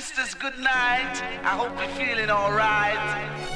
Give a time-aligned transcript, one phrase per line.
[0.00, 1.20] sisters, good night.
[1.44, 2.96] I hope you're feeling alright.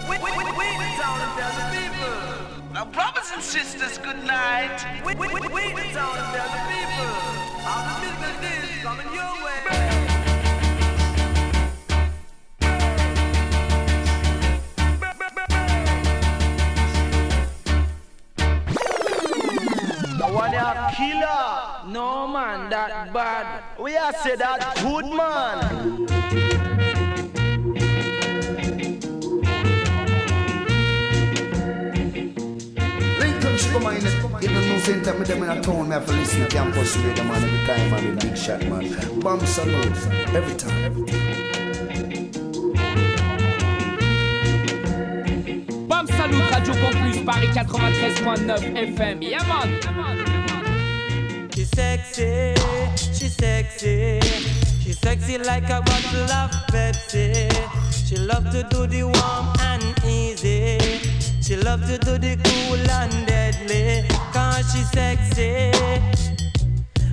[0.04, 2.74] We, we, we, we the town and the people.
[2.74, 4.76] Now, brothers and sisters, good night.
[5.06, 7.56] We, we, we, we town and tell the people.
[7.64, 7.86] All.
[20.46, 21.92] One a killer.
[21.92, 23.64] No man, that bad.
[23.80, 26.06] We are say that good man.
[33.82, 37.24] Man, same time with them in a town, me have to listen to campus radio
[37.24, 39.20] man every time, man, with big shot man.
[39.20, 41.06] Bomb salute, every time.
[45.88, 49.22] Bam Salut Radio Campus Paris 93.9 FM.
[49.22, 50.35] Yeah man.
[51.76, 52.54] Sexy,
[53.12, 54.18] she's sexy.
[54.80, 57.50] She's sexy like a bottle of Pepsi.
[58.06, 60.78] She love to do the warm and easy.
[61.42, 64.08] She love to do the cool and deadly.
[64.32, 65.70] Cause she's sexy.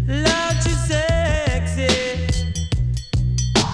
[0.07, 1.91] Lord, she's sexy.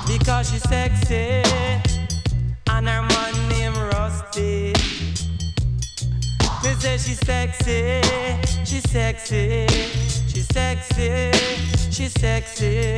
[0.08, 1.44] Because she's sexy.
[2.68, 4.74] And her man named Rusty.
[6.64, 8.02] Me say she's sexy,
[8.66, 9.66] she's sexy,
[10.52, 11.32] sexy,
[11.92, 12.98] she's sexy,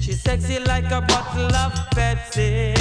[0.00, 2.74] she's sexy like a bottle of Pepsi.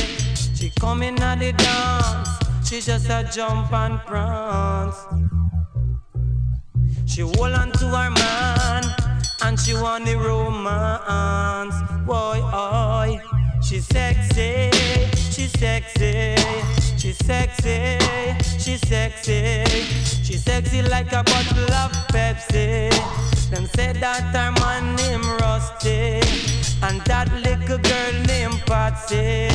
[0.57, 4.97] She come in at the dance, she just a jump and prance.
[7.05, 8.83] She hold on to her man,
[9.43, 11.75] and she want the romance.
[12.05, 13.21] Boy, oi,
[13.61, 14.71] she's sexy,
[15.31, 16.35] she's sexy,
[16.97, 17.97] she's sexy,
[18.59, 19.63] she's sexy,
[20.23, 22.89] she's sexy like a bottle of Pepsi.
[23.49, 26.21] Them said that her man named Rusty,
[26.81, 29.49] and that little girl named Patsy.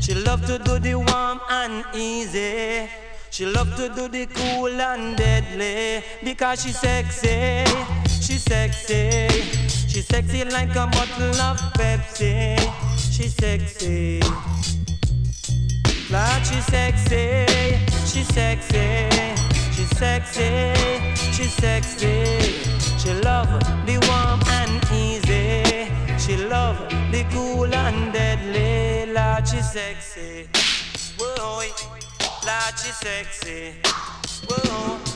[0.00, 2.88] She love to do the warm and easy.
[3.30, 7.64] She love to do the cool and deadly because she sexy.
[8.20, 9.28] She's sexy.
[9.88, 12.58] She's sexy like a bottle of Pepsi.
[13.10, 14.20] She's sexy.
[16.10, 17.46] Lord, she's sexy.
[18.06, 19.08] She's sexy.
[19.72, 20.74] She's sexy.
[21.32, 22.76] She's sexy.
[22.98, 23.48] She love
[23.86, 25.90] the warm and easy.
[26.18, 26.78] She love
[27.10, 29.12] the cool and deadly.
[29.12, 30.48] Lord, she's sexy.
[31.18, 31.62] Whoa,
[32.46, 33.74] Lord, she's sexy.
[34.48, 35.15] Whoa.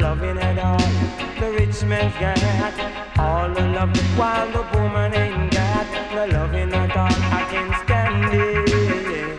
[0.00, 0.78] loving at all.
[1.40, 2.38] The rich man's got
[3.18, 7.08] all the love, while the poor man ain't got no loving at all.
[7.08, 9.38] I can't stand it.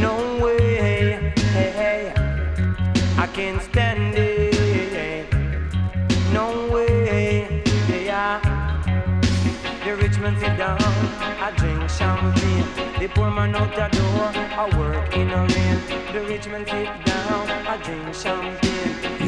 [0.00, 2.12] No way, hey.
[3.16, 5.32] I can't stand it.
[6.32, 7.62] No way,
[8.04, 8.40] yeah.
[9.84, 12.66] The rich man sit down, I drink champagne.
[12.98, 15.97] The poor man out the door, I work in the rain.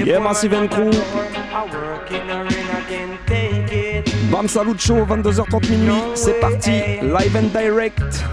[0.07, 0.91] Yeah, Massive Crew.
[0.91, 1.05] door,
[1.53, 4.11] I work in the rain, I can't take it.
[4.31, 6.71] Bam Salut Show, 22h30 minuit, c'est parti,
[7.03, 8.25] live and direct.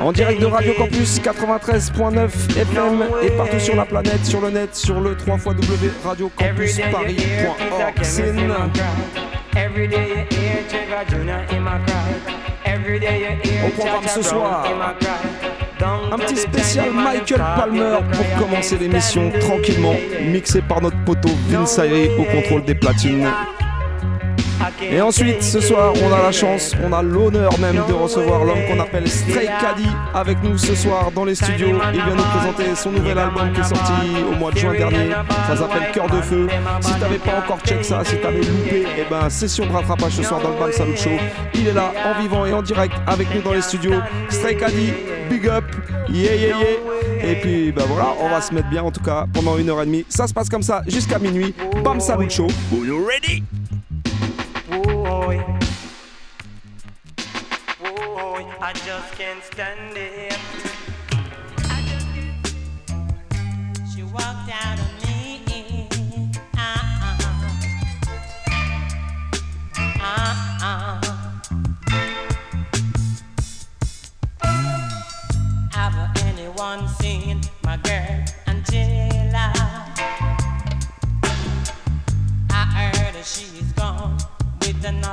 [0.00, 0.72] En direct de Radio.
[0.74, 5.38] Campus 93.9 FM et partout sur la planète, sur le net, sur le 3
[9.54, 13.64] Every day you hear www.radiocampusparis.org.
[13.64, 14.64] Au programme ce soir,
[15.84, 21.80] Un petit spécial Michael Palmer pour commencer l'émission tranquillement, mixé par notre poteau Vince
[22.18, 23.26] au contrôle des platines.
[24.90, 28.64] Et ensuite, ce soir, on a la chance, on a l'honneur même de recevoir l'homme
[28.68, 31.68] qu'on appelle Stray Caddy avec nous ce soir dans les studios.
[31.92, 33.92] Il vient nous présenter son nouvel album qui est sorti
[34.30, 35.10] au mois de juin dernier.
[35.46, 36.48] Ça s'appelle Cœur de Feu.
[36.80, 40.22] Si t'avais pas encore check ça, si t'avais loupé, et ben session de rattrapage ce
[40.22, 41.10] soir dans le Bam Salut Show.
[41.54, 44.00] Il est là en vivant et en direct avec nous dans les studios.
[44.28, 44.92] Stray Caddy,
[45.30, 45.64] big up,
[46.08, 47.30] yeah yeah yeah.
[47.30, 49.80] Et puis ben voilà, on va se mettre bien en tout cas pendant une heure
[49.82, 50.04] et demie.
[50.08, 51.54] Ça se passe comme ça jusqu'à minuit.
[51.84, 52.48] Bam Salut Show.
[52.72, 53.42] You ready?
[55.24, 55.38] boy.
[57.78, 60.38] Boy, I just can't stand it.
[63.94, 65.88] She walked out on me.
[66.58, 67.16] Uh-uh.
[70.00, 71.00] Uh-uh.
[75.72, 75.96] Have
[76.26, 79.52] anyone seen my girl Angela?
[82.50, 83.61] I heard she
[84.82, 85.12] just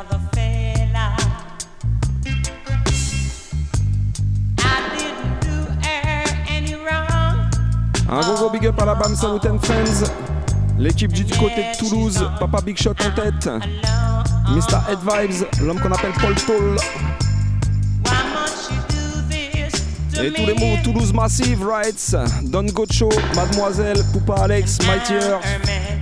[9.21, 10.09] Salut and Friends.
[10.77, 13.49] L'équipe du côté de Toulouse, Papa Big Shot en tête.
[14.49, 14.77] Mr.
[14.89, 16.77] Head Vibes, l'homme qu'on appelle Paul Toll.
[20.23, 25.15] Et tous les mots Toulouse Massive Rights, Don Gocho, Mademoiselle, Poupa Alex, Mighty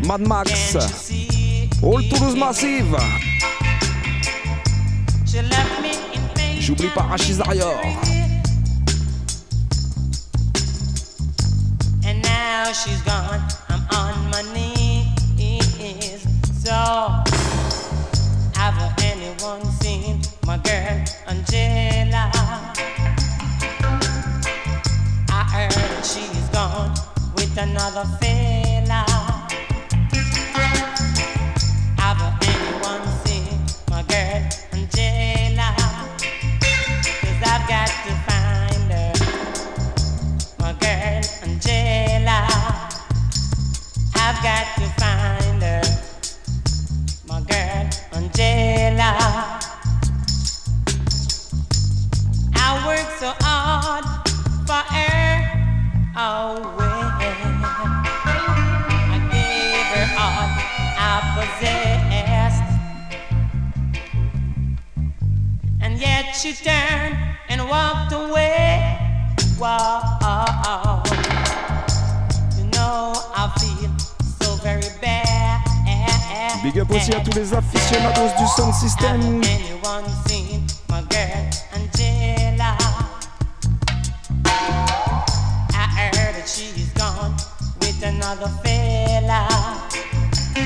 [0.05, 0.75] Mad Max.
[1.83, 2.97] All Toulouse Massive.
[6.59, 7.15] J'oublie pas
[12.05, 16.25] And now she's gone, I'm on my knees.
[16.63, 16.73] So,
[18.55, 22.31] have anyone seen my girl Angela?
[25.29, 26.93] I heard she's gone
[27.35, 28.56] with another fella.
[78.57, 79.21] Sound system.
[79.43, 81.45] Anyone seen my girl
[81.75, 82.73] Angela?
[85.73, 87.35] I heard that she's gone
[87.79, 89.47] with another fella.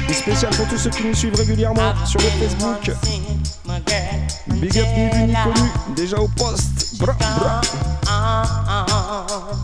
[0.07, 2.95] Et spécial pour tous ceux qui nous suivent régulièrement sur le Facebook.
[3.03, 3.23] Seen
[3.65, 5.43] my girl Big up ni vu ni Angela.
[5.43, 6.97] connu, déjà au poste.
[6.97, 7.61] Bra, bra.
[8.07, 9.55] Uh-uh.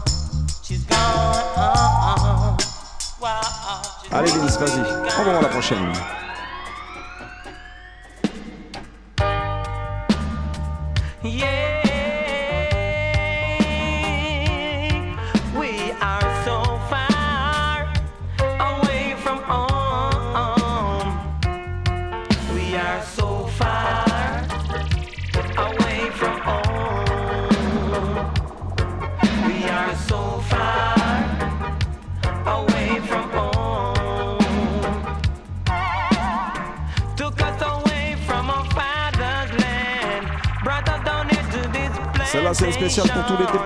[0.64, 0.98] She's gone.
[1.56, 2.58] Uh-uh.
[4.04, 4.80] She's Allez Vince, vas-y,
[5.20, 5.94] on va voir la prochaine.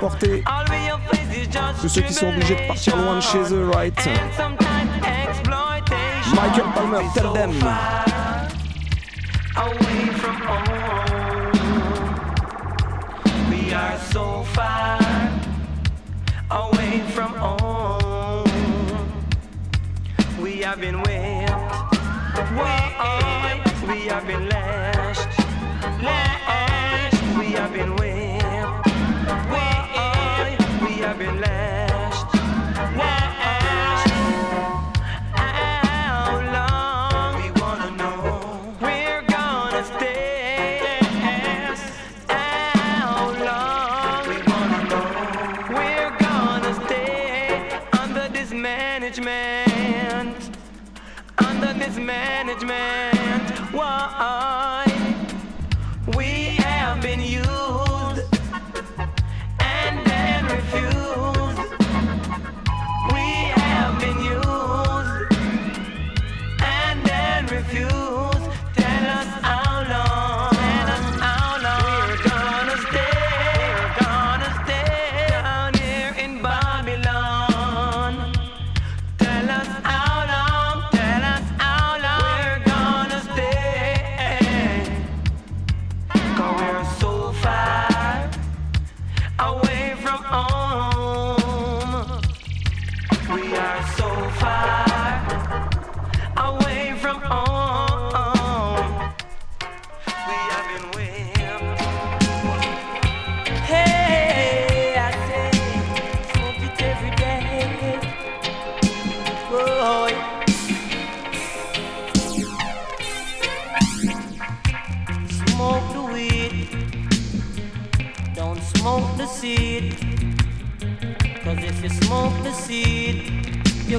[0.01, 0.43] Déportés.
[1.79, 3.95] Tous ceux qui sont obligés de partir loin de chez eux, right?
[6.33, 7.51] Michael Palmer, tell them.
[13.49, 14.99] We are so far
[16.49, 18.45] away from home.
[20.41, 21.51] We have been whipped.
[23.87, 24.49] We have been.
[24.49, 26.40] Lashed.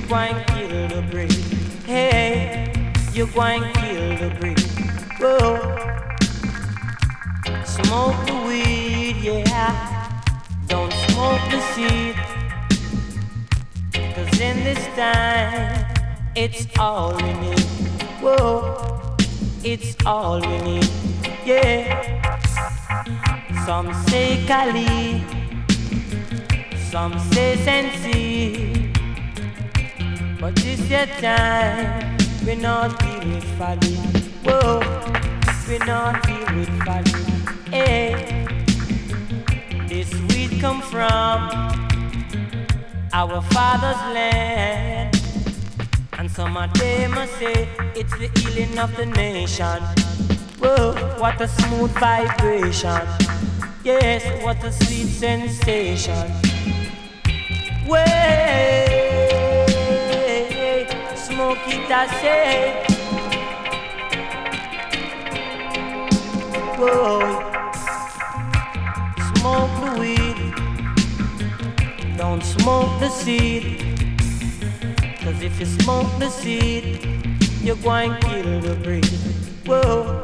[0.09, 1.33] Going to kill the breed.
[1.85, 2.73] Hey,
[3.13, 4.61] you're going to kill the breed.
[5.21, 5.83] Whoa.
[7.65, 10.23] Smoke the weed, yeah.
[10.67, 12.17] Don't smoke the seed.
[14.15, 15.85] Cause in this time,
[16.35, 17.61] it's all we need.
[18.21, 19.17] Whoa,
[19.63, 20.91] it's all we need.
[21.45, 22.23] Yeah.
[23.67, 25.25] Some say Kali,
[26.91, 28.82] some say Sensi.
[30.43, 33.95] But this your time, we not deal with folly.
[34.43, 34.81] Whoa,
[35.69, 37.15] we not deal with folly.
[37.71, 38.45] Hey,
[39.87, 41.49] this weed come from
[43.13, 45.15] our father's land.
[46.19, 49.81] And some of them say it's the healing of the nation.
[50.59, 53.07] Whoa, what a smooth vibration.
[53.85, 56.33] Yes, what a sweet sensation.
[57.87, 59.12] Way,
[61.33, 62.85] smoke it, I say.
[66.79, 67.21] Whoa,
[69.33, 70.39] smoke the weed.
[72.19, 73.65] Don't smoke the seed.
[75.23, 77.01] Cause if you smoke the seed,
[77.63, 79.07] you're going to kill the breed.
[79.65, 80.21] Whoa,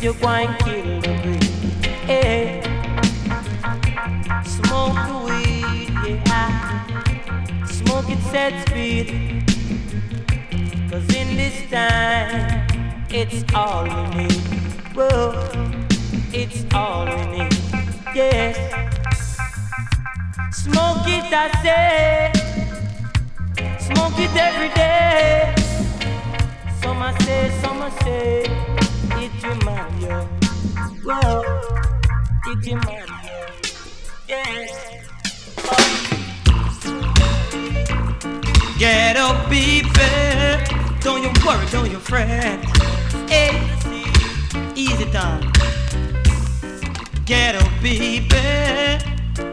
[0.00, 1.44] you're going to kill the breed.
[2.08, 2.62] Hey,
[4.44, 7.66] smoke the weed, yeah.
[7.66, 9.37] Smoke it set speed.
[10.98, 12.66] Cause in this time,
[13.08, 14.32] it's all we need.
[14.96, 15.30] Whoa,
[16.32, 17.54] it's all we need.
[18.16, 18.56] Yes.
[20.50, 22.32] Smoke it, I say.
[23.78, 25.54] Smoke it every day.
[26.82, 28.42] Some I say, some I say,
[29.22, 30.18] it remind you.
[31.06, 31.44] Whoa,
[32.46, 33.40] it remind you.
[34.26, 34.72] Yes.
[38.78, 40.77] Get up, people.
[41.00, 42.64] Don't you worry, don't you fret.
[43.28, 43.60] Hey,
[44.74, 45.04] easy.
[47.24, 48.38] Get up, people.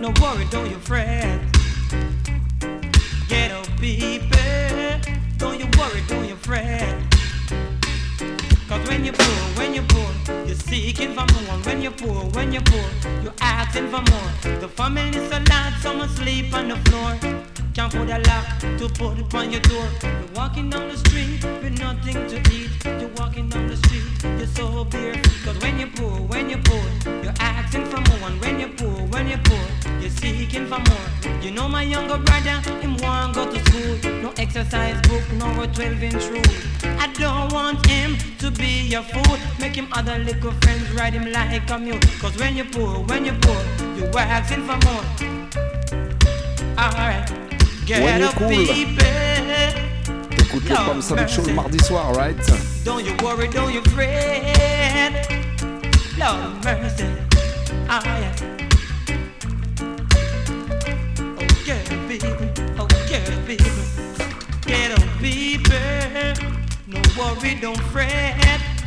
[0.02, 1.40] No worry, don't you fret.
[3.28, 4.30] Get up, people.
[5.38, 7.04] Don't you worry, don't you fret.
[8.68, 10.12] Cause when you're poor, when you're poor,
[10.46, 11.60] you're seeking for more.
[11.64, 12.90] When you're poor, when you're poor,
[13.24, 14.60] you're asking for more.
[14.60, 17.20] The family's so large, some asleep on the floor.
[17.76, 19.86] Can't put a lock to put upon your door.
[20.02, 22.72] You're walking down the street with nothing to eat.
[22.86, 25.22] You're walking down the street, you're so bare.
[25.44, 26.86] Cause when you're poor, when you're poor,
[27.22, 28.30] you're asking for more.
[28.30, 29.66] And when you're poor, when you're poor,
[30.00, 31.42] you're seeking for more.
[31.42, 34.12] You know my younger brother, him want go to school.
[34.22, 36.98] No exercise book, no a 12 inch rule.
[36.98, 39.38] I don't want him to be your fool.
[39.60, 42.00] Make him other little friends ride him like a mule.
[42.22, 43.62] Cause when you're poor, when you're poor,
[43.98, 45.04] you're asking for more.
[46.78, 47.45] Alright,
[47.88, 48.50] When up, cool.
[48.50, 49.06] people.
[50.40, 52.36] Écoute le Pam Salut Show le mardi soir, right?
[52.84, 55.28] Don't you worry, don't you fret.
[56.18, 57.06] Lord mercy.
[57.88, 58.32] Ah, yeah.
[61.38, 62.30] Oh, get up, people.
[62.80, 63.68] Oh, get up, people.
[64.66, 65.76] Get up, people.
[66.88, 68.36] No worry, don't fret.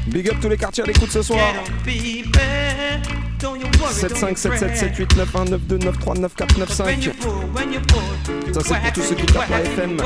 [0.09, 1.53] Big up tous les quartiers à l'écoute ce soir.
[1.53, 3.28] Get up, people.
[3.39, 4.79] Don't you worry, 7 don't 5 you 7 7 fret.
[4.79, 7.15] 7 8 9 1 9 2 9 3 9 4 9 Cause when 5 you're
[7.15, 8.03] poor, when you're poor,
[8.47, 9.97] you Ça, c'est pour tous ceux qui tapent la FM.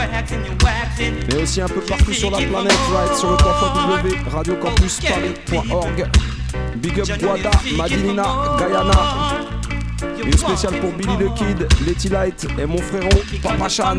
[1.28, 6.06] mais aussi un peu partout sur la planète, right Sur le www.radiocampusparis.org.
[6.76, 8.24] Big up Guada, Madinina,
[8.58, 9.40] Guyana.
[10.24, 13.96] Une spéciale pour Billy the Kid, Letty Light et mon frérot Papa Chan.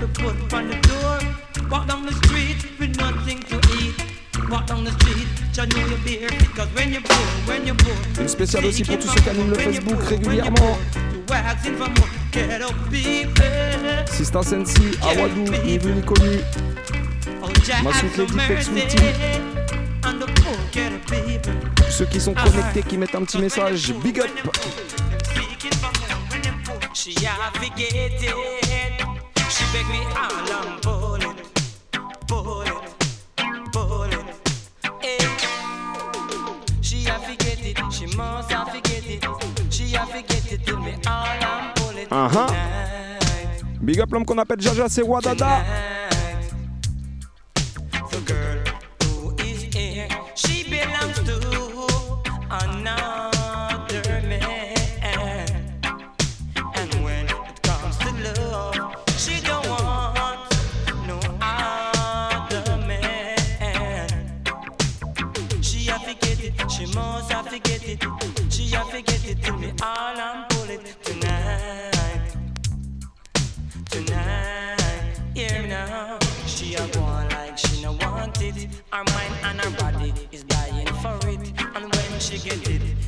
[0.00, 0.06] The
[0.88, 1.18] door.
[1.70, 4.05] Walk down the street with nothing to eat.
[8.20, 10.78] Une spéciale aussi pour tous ceux qui animent le Facebook régulièrement.
[14.12, 16.38] Sista Sensi, Awadou, ni vu ni connu.
[21.90, 24.26] Ceux qui sont connectés, qui mettent un petit message, big up.
[26.94, 27.14] She.
[29.48, 31.15] She beg me all and
[38.08, 39.24] She must a forget it.
[39.70, 42.08] She a forget it till me all and pull it.
[42.08, 45.34] Tonight, Big up l'homme qu'on appelle Jaja, c'est Wadada.
[45.34, 46.05] tonight.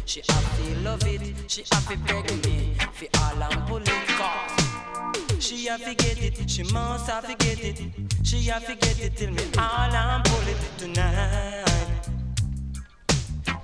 [0.09, 4.07] She have to love it, she have to beg me, for all and pull it
[4.17, 5.39] cause.
[5.39, 7.83] She have to get it, she must have to get it,
[8.23, 10.41] she have to get it till me all and pull
[10.79, 12.09] tonight,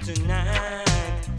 [0.04, 1.30] tonight.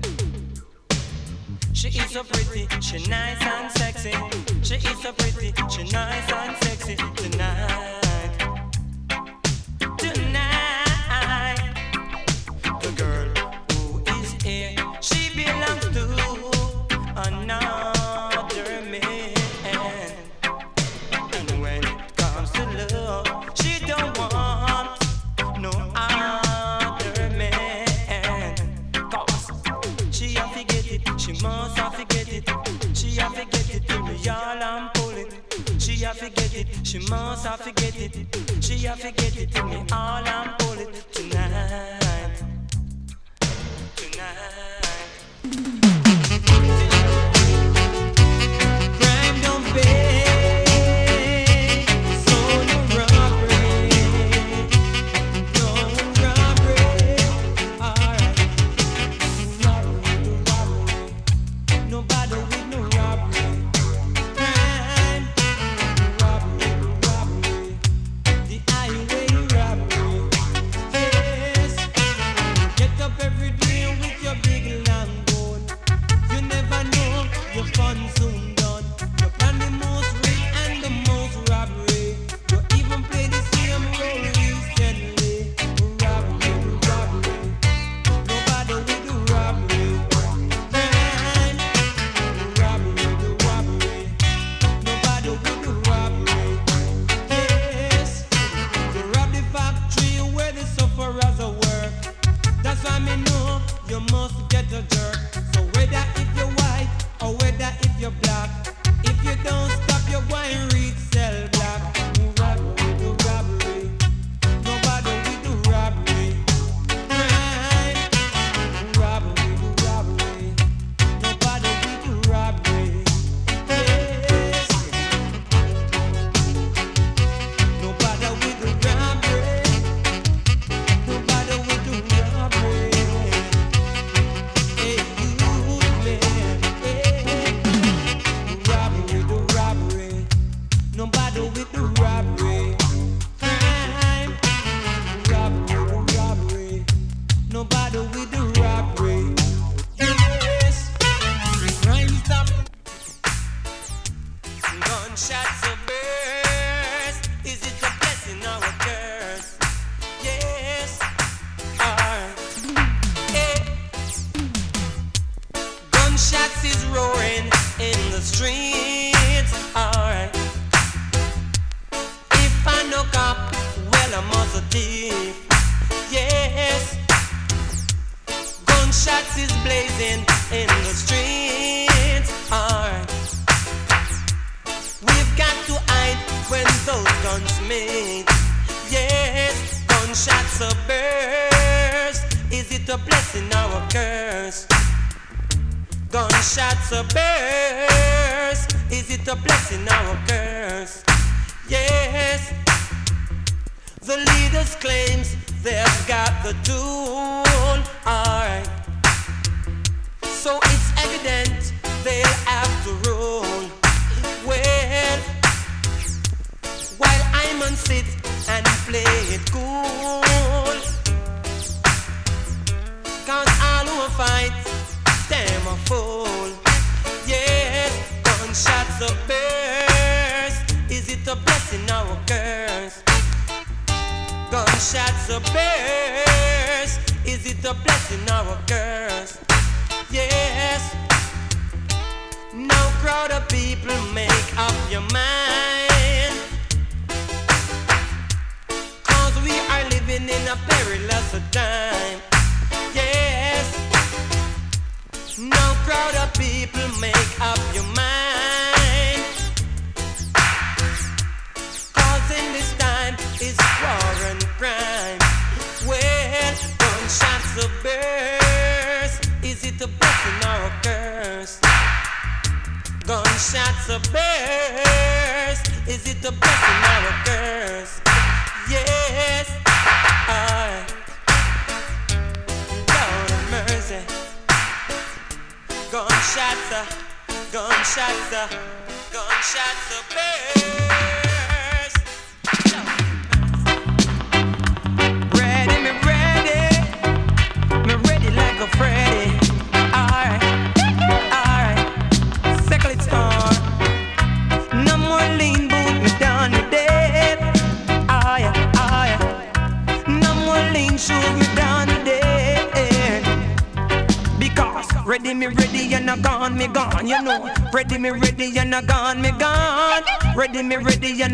[1.74, 4.16] She is so pretty, she nice and sexy.
[4.64, 8.02] She is so pretty, she nice and sexy tonight.
[10.00, 11.74] Tonight,
[12.82, 13.25] the girl
[36.30, 36.68] have it.
[36.84, 38.64] She must have to get it.
[38.64, 41.15] She have to get it to me all and pull it.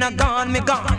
[0.02, 0.91] Ready, and I gone, me gone.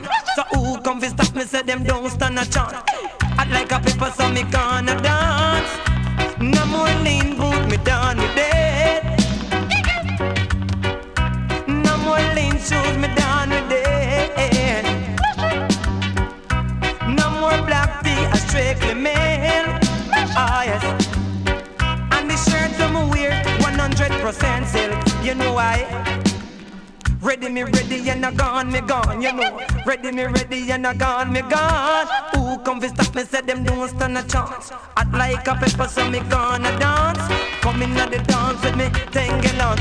[30.93, 32.07] Ready gone me gone.
[32.35, 33.25] Who come fi stop me?
[33.25, 34.73] Say them don't stand a chance.
[34.97, 37.21] Act like a pepper, so me gonna dance.
[37.61, 39.79] Come in at the dance with me, tangle on.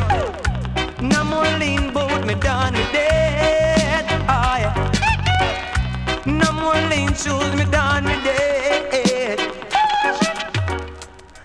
[1.01, 4.05] No more lean boot, me done with it.
[4.27, 4.75] Ah yeah.
[6.25, 9.39] No more lean shoes, me done with it.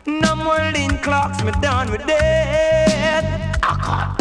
[0.07, 3.25] No more lean clocks, me done with it.
[3.63, 4.17] God.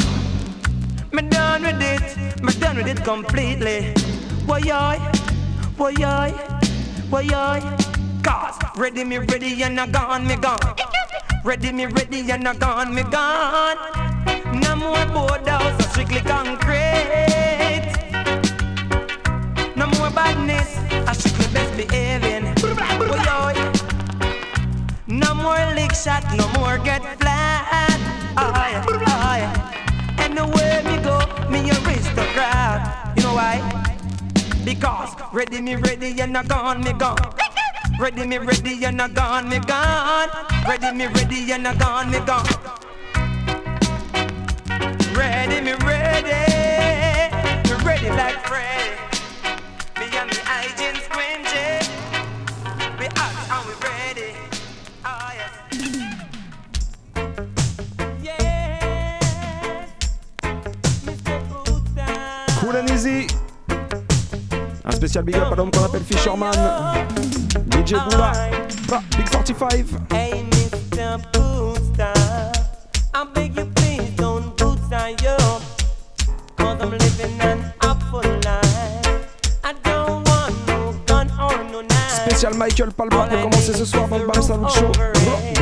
[1.11, 3.93] Me done with it, me done with it completely.
[4.45, 5.24] Why I,
[5.77, 6.31] why I,
[7.09, 7.59] why I?
[8.23, 10.57] Cause ready me ready and I gone me gone.
[11.43, 13.77] Ready me ready and I gone me gone.
[14.61, 17.91] No more house, a strictly concrete.
[19.75, 22.45] No more badness, I strictly best behaving.
[23.09, 23.53] Why I?
[25.07, 27.99] No more lick shot, no more get flat.
[28.37, 30.15] Aye, aye.
[30.19, 33.13] Anywhere me go, me aristocrat.
[33.17, 33.84] You know why?
[34.65, 37.17] Because ready me ready and I gone me gone.
[37.99, 40.29] Ready me ready and I gone me gone.
[40.67, 42.47] Ready me ready and I gone me gone.
[45.15, 46.33] Ready me ready,
[47.69, 48.84] me ready like Freddy.
[64.95, 66.51] Spécial big up à l'homme qu'on appelle Fisherman.
[67.71, 68.31] DJ Bula.
[68.91, 69.85] Ah, Big 45.
[70.13, 71.17] Hey, Mr.
[71.33, 72.13] Booster,
[73.13, 75.35] I beg you please don't booster you.
[76.57, 79.27] Cause I'm living an awful life.
[79.63, 82.25] I don't want no gun or no knife.
[82.25, 85.54] Spécial Michael Palmer pour commencer ce soir dans le Bam Salut Show.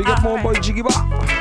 [0.00, 1.39] Big up boy Jiggy Ba.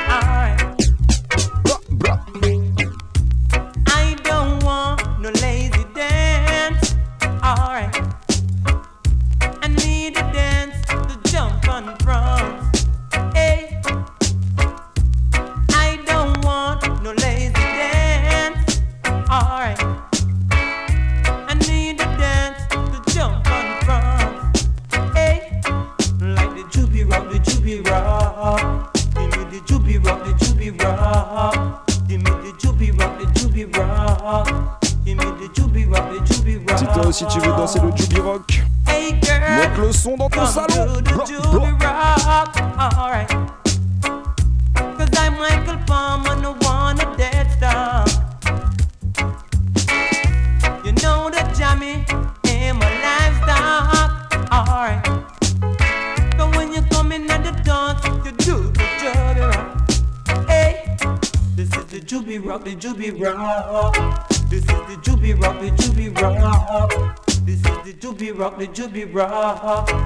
[69.60, 69.99] Papa.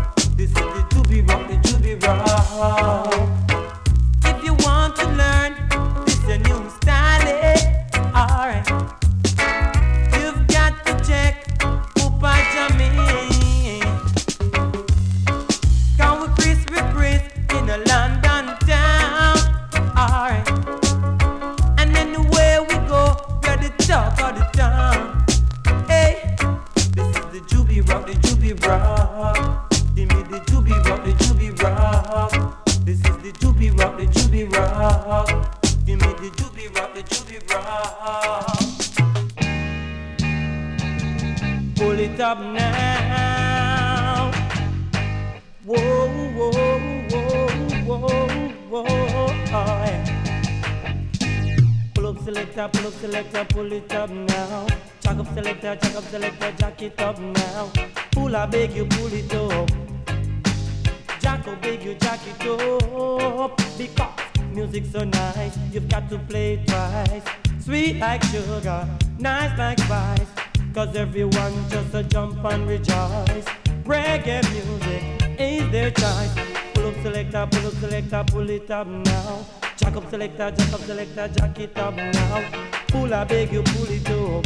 [72.46, 73.46] And rejoice.
[73.86, 76.34] Reggae music is their choice.
[76.74, 79.46] Pull up selector, pull up selector, pull it up now.
[79.78, 82.44] Jack up selector, jack up selector, jack it up now.
[82.88, 84.46] Pull I beg you, pull it up.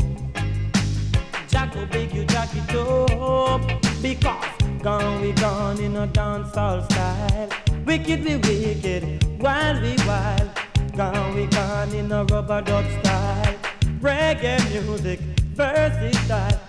[1.48, 3.62] Jack will beg you, jack it up.
[4.02, 7.50] Because gone we gone in a dancehall style.
[7.86, 10.50] Wicked we wicked, wild we wild.
[10.96, 13.56] Gone we gone in a rubber dub style.
[14.02, 15.20] Reggae music,
[15.56, 16.67] versatile.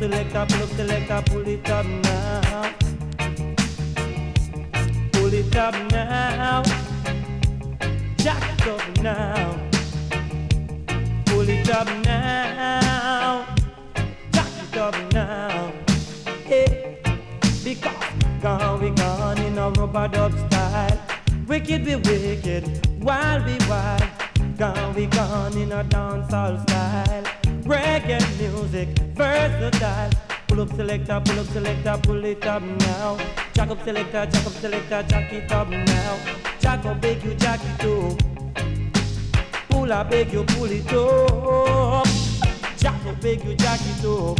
[0.00, 2.74] Selector, pull up pull it up now.
[5.12, 6.62] Pull it up now.
[8.16, 9.60] Jack up now.
[11.26, 13.46] Pull it up now.
[14.32, 15.70] Jack it up now.
[16.46, 17.02] Hey,
[17.62, 20.98] because gone we gone in a rubber dub style.
[21.46, 24.02] Wicked we wicked, wild we wild.
[24.56, 27.39] Gone we gone in a dancehall style.
[27.70, 30.10] Reggae music, versatile.
[30.48, 33.16] Pull up selector, pull up selector, pull it up now.
[33.52, 36.18] Jack up selector, jack up selector, jack it up now.
[36.58, 38.18] Jack up beg you, jack it up.
[39.68, 42.08] Pull up, beg you, pull it up.
[42.76, 44.36] Jack up beg you, jack it up.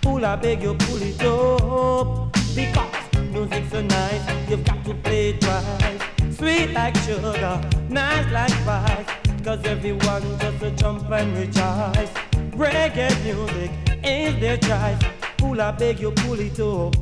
[0.00, 2.32] Pull up, beg you, pull it up.
[2.54, 6.00] Because music's so nice, you've got to play right.
[6.30, 9.23] Sweet like sugar, nice like spice.
[9.44, 12.10] Cause everyone just a jump and rejoice.
[12.56, 13.70] Reggae music
[14.02, 14.98] is their choice.
[15.36, 16.94] Pull I beg you, pull it up.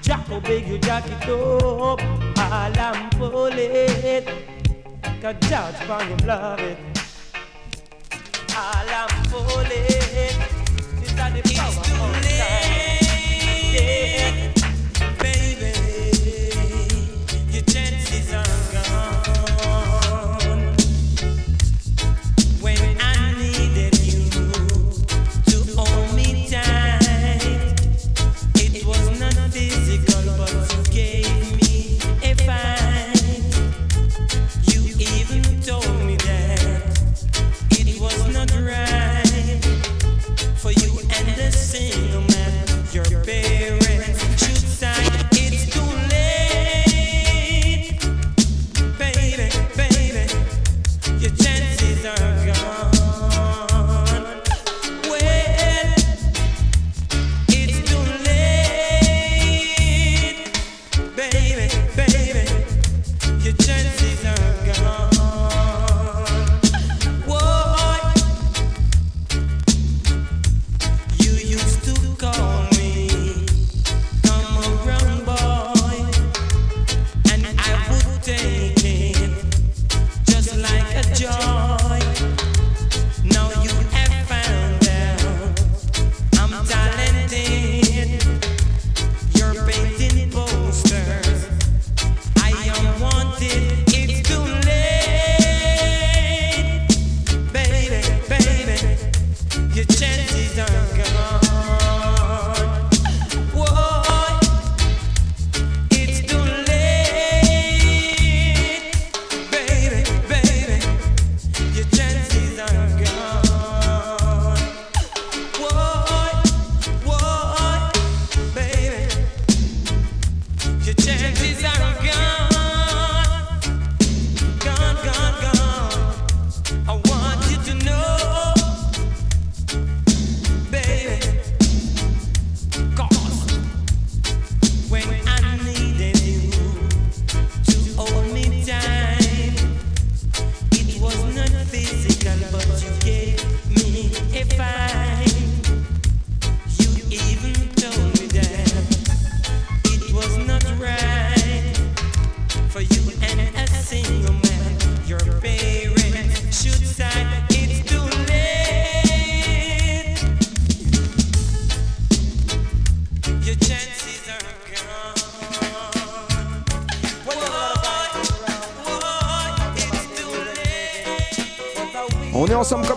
[0.00, 2.00] Jack will beg you, jack it up.
[2.00, 2.00] All
[2.40, 4.24] I'm pulling.
[5.20, 6.78] Cause judge from you love it.
[8.56, 9.68] All I'm pulling.
[9.68, 12.63] This is the power of time.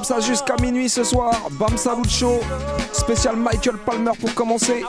[0.07, 1.33] ça jusqu'à minuit ce soir.
[1.59, 2.39] Bam Salut Show,
[2.93, 4.85] spécial Michael Palmer pour commencer.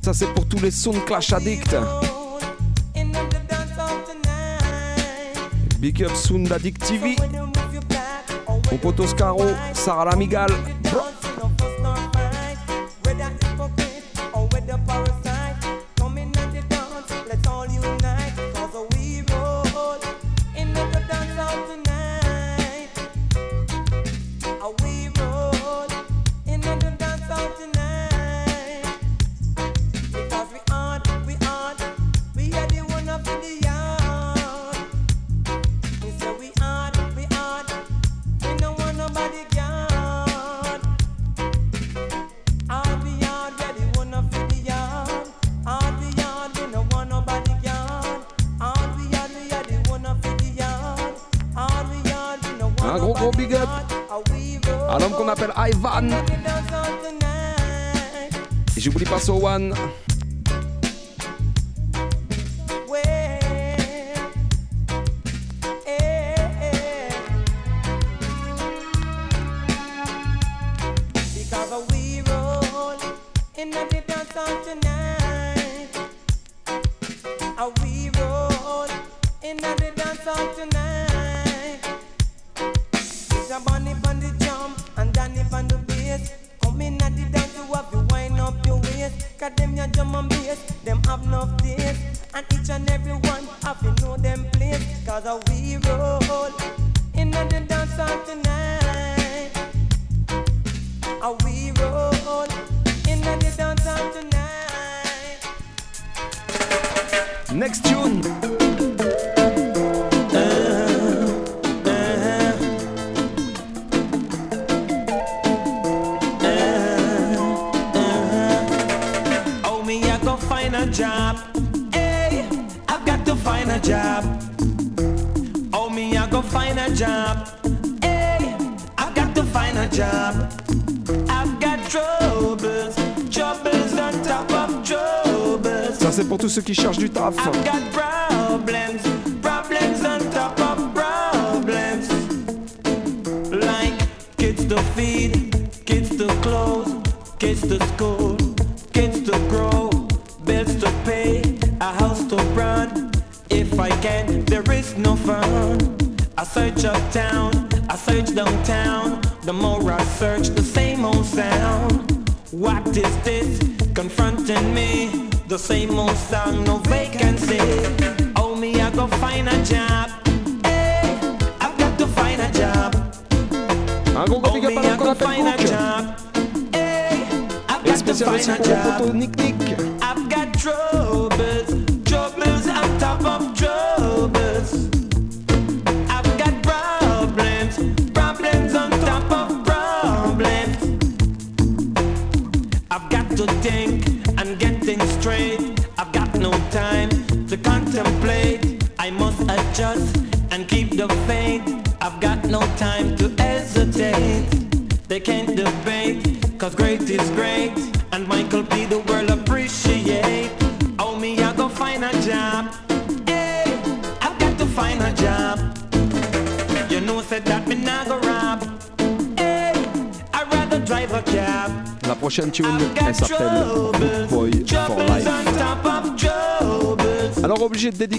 [0.00, 1.74] Ça c'est pour tous les Sound Clash addicts.
[5.80, 7.16] Big up Sound Addict TV.
[8.70, 10.50] Mon potos Caro, Sarah Lamigal.
[59.58, 60.03] one.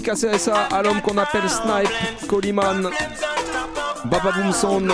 [0.08, 2.90] à l'homme qu'on appelle Snipe, Coliman,
[4.04, 4.86] Baba Boomson,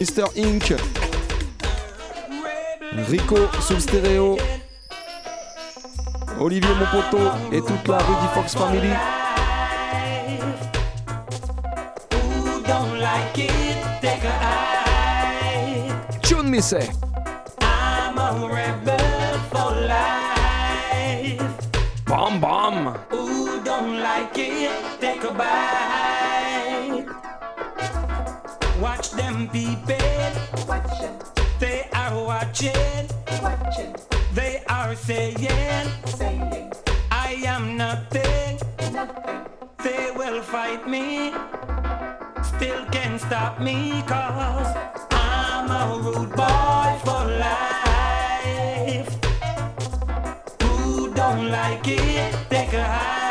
[0.00, 0.24] Mr.
[0.36, 0.74] Inc.
[3.08, 4.36] Rico sous le stéréo,
[6.40, 7.18] Olivier Mopoto
[7.52, 8.90] et toute la Rudy Fox Family.
[16.22, 16.58] Tune me.
[17.60, 18.32] I'm a
[19.52, 21.40] for life.
[22.06, 23.25] Bam bam.
[23.78, 24.70] don't like it,
[25.00, 27.04] take a bite.
[28.80, 30.32] Watch them peeping.
[30.66, 31.16] Watching.
[31.58, 33.06] They are watching.
[33.42, 33.94] Watching.
[34.32, 35.88] They are saying.
[36.06, 36.72] Saying.
[37.10, 38.58] I am nothing.
[38.92, 39.40] Nothing.
[39.84, 41.34] They will fight me.
[42.52, 44.72] Still can't stop me, cause
[45.10, 49.10] I'm a rude boy for life.
[50.62, 53.25] Who don't like it, take a hide.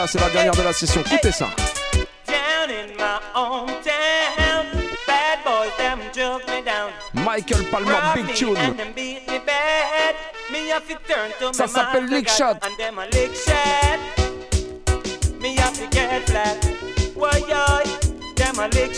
[0.00, 1.02] Là, c'est la dernière de la session.
[1.02, 1.48] Écoutez ça.
[7.14, 8.56] Michael Palmer, Big Tune.
[11.52, 12.54] Ça s'appelle Lick Shot.
[15.40, 16.56] Me have to get flat.
[17.16, 17.84] Why, yoy,
[18.36, 18.92] them a lick.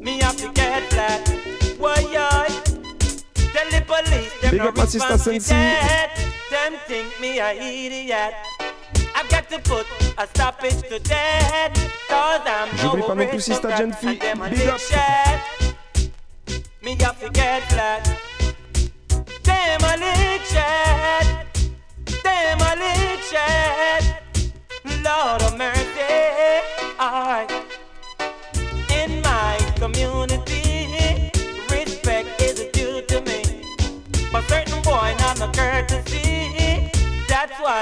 [0.00, 1.26] Me have to get flat.
[1.78, 2.48] Why, yoy,
[3.54, 5.54] tell the police them Big no up my sister response to Sensi.
[5.54, 6.10] that.
[6.50, 8.53] Them think me a idiot.
[12.76, 14.06] J'oublie no pas non plus Sister aristocrat, Gen Phi.
[14.08, 14.80] and them a Big lick up.
[14.80, 15.40] shot.
[16.82, 18.08] Me have to get flat.
[19.42, 21.26] Them a lick shot.
[22.22, 24.04] Them a lick shot.
[25.04, 26.23] Lord of mercy.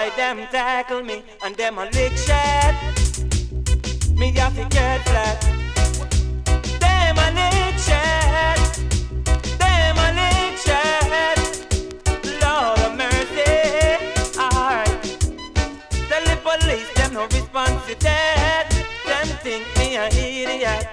[0.02, 2.74] Why them tackle me and them a lick shot.
[4.16, 5.40] Me have to get flat.
[6.82, 8.58] Them a lick shot.
[9.60, 11.38] Them a lick shot.
[12.42, 13.46] Lord of mercy.
[14.40, 15.02] Alright.
[16.10, 18.70] The police them no response to that.
[19.06, 20.88] Them think me a idiot.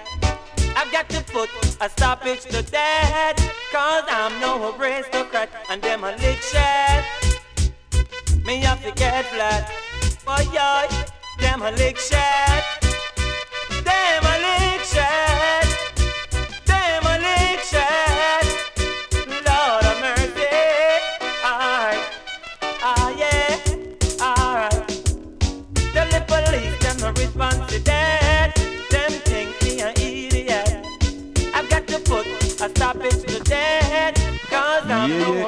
[0.77, 1.49] I've got to put
[1.81, 3.37] a stoppage to that.
[3.71, 7.28] Cause I'm no aristocrat and them a lick shot.
[8.49, 9.71] Me have to get flat.
[10.25, 10.87] Oh yeah,
[11.37, 12.63] them a lick shot.
[13.85, 15.67] Them a lick shot.
[16.65, 18.45] Them a lick shot.
[19.45, 20.49] Lord of mercy.
[21.45, 22.01] Alright.
[22.81, 23.53] Ah yeah.
[24.19, 24.87] Alright.
[25.93, 28.55] Tell the police them no response to that.
[28.89, 30.87] Them think me a idiot.
[31.53, 34.15] I've got to put a stoppage to that.
[34.49, 35.43] Cause I'm Yeah, no yeah.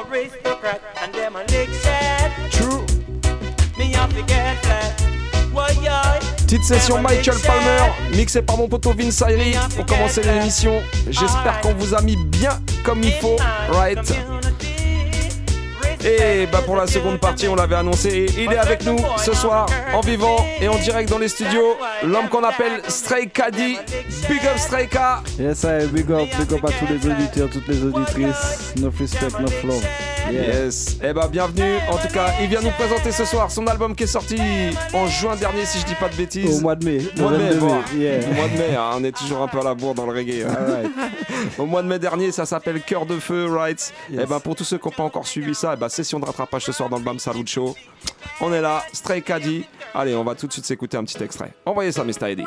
[6.52, 10.82] Petite session Michael Palmer, mixée par mon poteau Vince Ayri pour commencer l'émission.
[11.08, 13.38] J'espère qu'on vous a mis bien comme il faut,
[13.70, 13.98] right?
[16.04, 19.64] Et bah pour la seconde partie, on l'avait annoncé, il est avec nous ce soir
[19.94, 21.74] en vivant et en direct dans les studios.
[22.02, 23.78] L'homme qu'on appelle Stray Caddy,
[24.28, 24.98] Big Up Stray K.
[25.38, 28.74] Yes, I big up, big up à tous les auditeurs, toutes les auditrices.
[28.78, 29.80] No respect, no flow.
[30.30, 31.76] Yes, et bah bienvenue.
[31.90, 34.38] En tout cas, il vient nous présenter ce soir son album qui est sorti
[34.94, 36.58] en juin dernier, si je dis pas de bêtises.
[36.58, 36.98] Au mois de mai.
[37.18, 37.74] Mois de mai, 22 bon.
[37.74, 38.18] mai, yeah.
[38.30, 40.12] Au mois de mai, hein, on est toujours un peu à la bourre dans le
[40.12, 40.44] reggae.
[40.48, 40.54] hein.
[40.58, 40.90] Alright.
[41.58, 43.92] Au mois de mai dernier, ça s'appelle Cœur de Feu, right?
[44.10, 44.22] Yes.
[44.22, 46.24] Et ben pour tous ceux qui n'ont pas encore suivi ça, eh ben, session de
[46.24, 47.74] rattrapage ce soir dans le Bam Salut Show.
[48.40, 49.64] On est là, Stray Caddy.
[49.94, 51.52] Allez, on va tout de suite s'écouter un petit extrait.
[51.66, 52.30] Envoyez ça, Mr.
[52.30, 52.44] Eddie.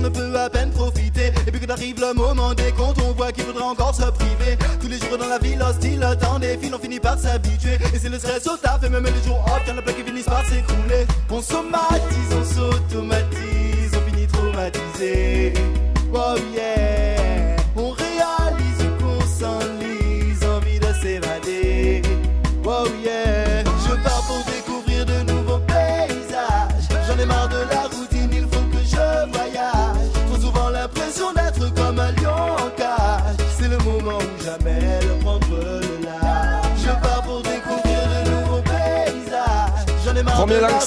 [0.00, 1.32] L'on ne peut à peine profiter.
[1.46, 4.56] Et puis que arrive le moment des comptes, on voit qu'il faudra encore se priver.
[4.80, 7.74] Tous les jours dans la ville hostile, le temps des filles, on finit par s'habituer.
[7.94, 10.02] Et c'est le stress au taf, et même les jours off, y'en a plein qui
[10.02, 11.06] finissent par s'écrouler.
[11.30, 15.52] On somatise, on s'automatise, on finit traumatisé.
[16.12, 17.19] Oh yeah,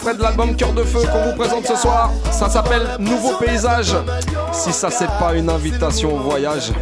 [0.03, 2.11] extrait de l'album Cœur de Feu qu'on vous présente ce soir.
[2.29, 3.95] Ça s'appelle Nouveau Paysage.
[4.51, 6.73] Si ça, c'est pas une invitation au voyage.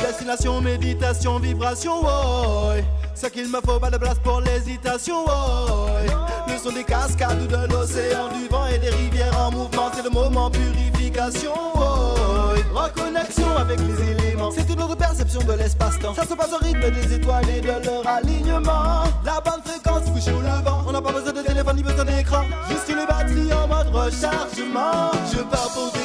[0.00, 2.82] Destination, méditation, vibration, ouais.
[3.14, 5.26] Ce qu'il me faut, pas de place pour l'hésitation.
[6.46, 10.02] Le son des cascades ou de l'océan, du vent et des rivières en mouvement, c'est
[10.02, 11.52] le moment purification.
[12.72, 16.14] Reconnexion avec les éléments, c'est une autre perception de l'espace-temps.
[16.14, 19.04] Ça se passe au rythme des étoiles et de leur alignement.
[19.24, 20.84] La bonne fréquence, du coucher au levant.
[20.86, 22.42] On n'a pas besoin de téléphone ni besoin d'écran.
[22.68, 25.10] Juste les batteries en mode rechargement.
[25.32, 25.97] Je pars pour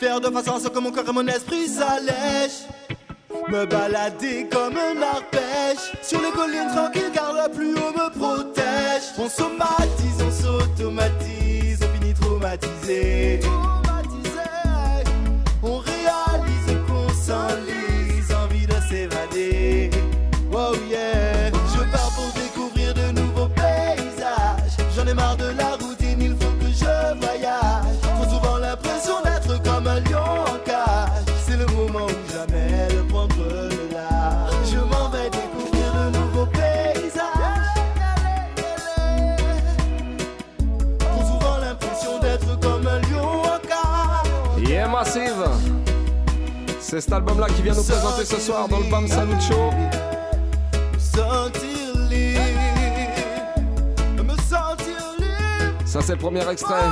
[0.00, 2.64] Faire de façon à ce que mon corps et mon esprit s'allègent.
[3.50, 5.92] Me balader comme un arpège.
[6.00, 9.12] Sur les collines tranquilles car le plus haut me protège.
[9.18, 11.80] On somatise, on s'automatise.
[11.82, 13.40] On finit traumatisé.
[15.62, 18.32] On réalise qu'on s'enlise.
[18.42, 19.90] Envie de s'évader.
[20.50, 21.39] Oh yeah
[46.90, 49.40] C'est cet album-là qui vient nous présenter ce soir dans le BAM Salut
[55.84, 56.88] Ça, c'est le premier extrait.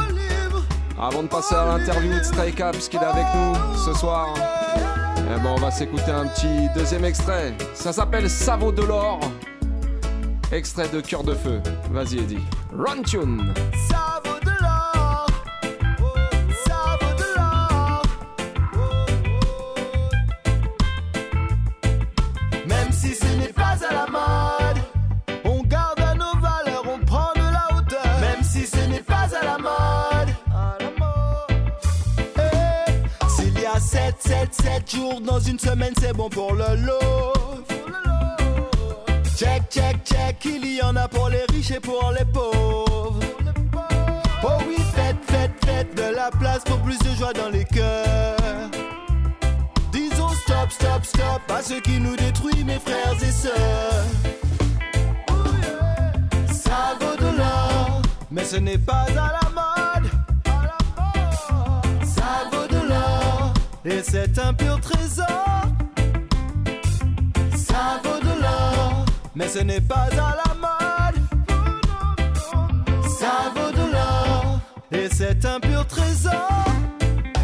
[0.97, 5.51] Avant de passer à l'interview de Strayka, puisqu'il est avec nous ce soir, eh ben,
[5.57, 7.53] on va s'écouter un petit deuxième extrait.
[7.75, 8.29] Ça s'appelle
[8.61, 9.19] vaut de l'or.
[10.53, 11.61] Extrait de Cœur de Feu.
[11.91, 12.39] Vas-y, Eddie.
[12.73, 13.53] Run tune.
[34.69, 37.65] 7, 7 jours dans une semaine, c'est bon pour le lot
[39.37, 43.21] Check, check, check, il y en a pour les riches et pour les pauvres.
[44.43, 48.37] Oh oui, faites, faites, faites de la place pour plus de joie dans les cœurs.
[49.93, 54.05] Disons stop, stop, stop à ce qui nous détruit, mes frères et sœurs.
[56.53, 59.48] Ça vaut de l'or, mais ce n'est pas à la
[63.91, 65.63] et c'est un pur trésor.
[67.57, 71.21] Ça vaut de l'or, mais ce n'est pas à la mode.
[73.19, 74.61] Ça vaut de l'or,
[74.93, 76.65] et c'est un pur trésor.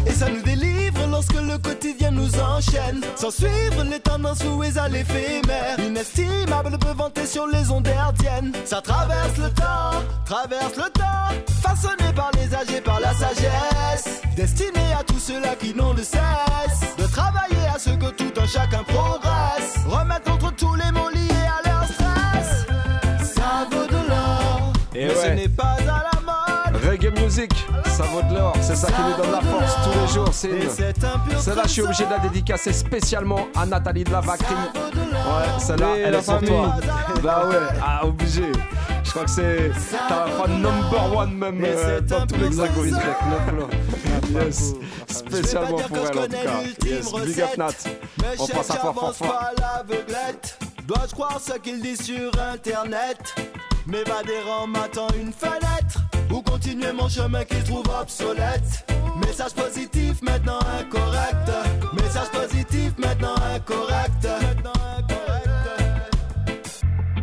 [0.07, 2.99] Et ça nous délivre lorsque le quotidien nous enchaîne.
[3.15, 5.79] Sans suivre les tendances louées à l'éphémère.
[5.79, 8.51] Inestimable peut vanter sur les ondes herdiennes.
[8.65, 9.95] Ça traverse le temps,
[10.25, 11.29] traverse le temps.
[11.63, 14.21] Façonné par les âges et par la sagesse.
[14.35, 16.81] Destiné à tous ceux-là qui n'ont de cesse.
[16.97, 19.71] De travailler à ce que tout un chacun progresse.
[19.87, 22.65] Remettre entre tous les mots liés à leur stress.
[23.35, 25.44] Ça vaut de l'or, Et mais ouais.
[27.35, 28.53] Ça vaut de l'or.
[28.61, 30.29] C'est ça qui nous donne la force tous les jours.
[30.31, 30.69] C'est
[31.37, 34.55] Celle-là, je suis obligé de la dédicacer spécialement à Nathalie de la Vacry.
[34.55, 36.75] Ouais, celle-là, elle la est pour toi.
[37.21, 38.51] Bah ouais, ah, obligé.
[39.03, 39.71] Je crois que c'est
[40.07, 42.97] ta fan number one même euh, dans tout l'hexagone.
[44.29, 44.73] Yes,
[45.07, 46.85] spécialement pour elle en tout cas.
[46.85, 47.67] Yes, big up Nat.
[48.39, 49.51] On passe à fort, fort.
[50.87, 53.35] Dois-je croire ce qu'il dit sur internet?
[53.87, 55.99] M'évader en m'attend une fenêtre.
[56.31, 58.85] Ou continuer mon chemin qu'il trouve obsolète.
[59.23, 61.51] Message positif maintenant incorrect.
[61.93, 64.27] Message positif maintenant incorrect.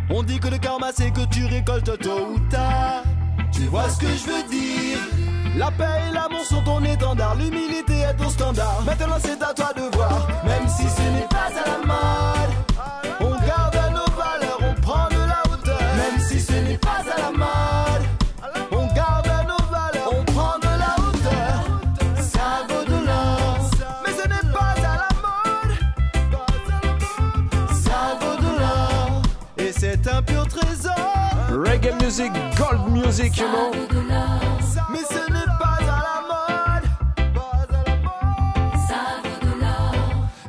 [0.09, 3.03] On dit que le karma c'est que tu récoltes tôt ou tard.
[3.51, 4.99] Tu vois ce que je veux dire?
[5.57, 7.35] La paix et l'amour sont ton étendard.
[7.35, 8.83] L'humilité est ton standard.
[8.87, 10.29] Maintenant c'est à toi de voir.
[10.45, 12.62] Même si ce n'est pas à la mode
[29.93, 30.95] C'est un pur trésor
[31.51, 33.73] Reggae music, gold music, you know.
[34.91, 37.35] Mais ce n'est pas à la mode.
[37.35, 38.73] Pas à la mode.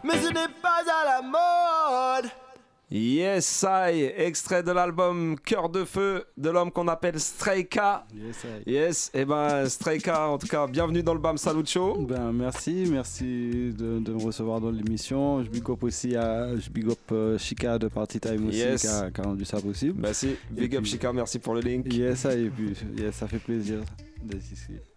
[0.01, 0.52] Mais ce n'est
[2.95, 7.79] Yes, I, extrait de l'album Cœur de Feu de l'homme qu'on appelle Stray K.
[8.15, 8.71] Yes, I.
[8.71, 12.05] Yes, et ben Stray K, en tout cas, bienvenue dans le BAM Salut Show.
[12.07, 15.43] Ben, merci, merci de, de me recevoir dans l'émission.
[15.43, 18.81] Je big up aussi à je big up euh, Chica de Party Time aussi Yes.
[18.81, 19.99] qui, a, qui a rendu ça possible.
[19.99, 21.91] Merci, big Et up puis- Chica, merci pour le link.
[21.91, 23.79] Yes, I, et puis yes, ça fait plaisir.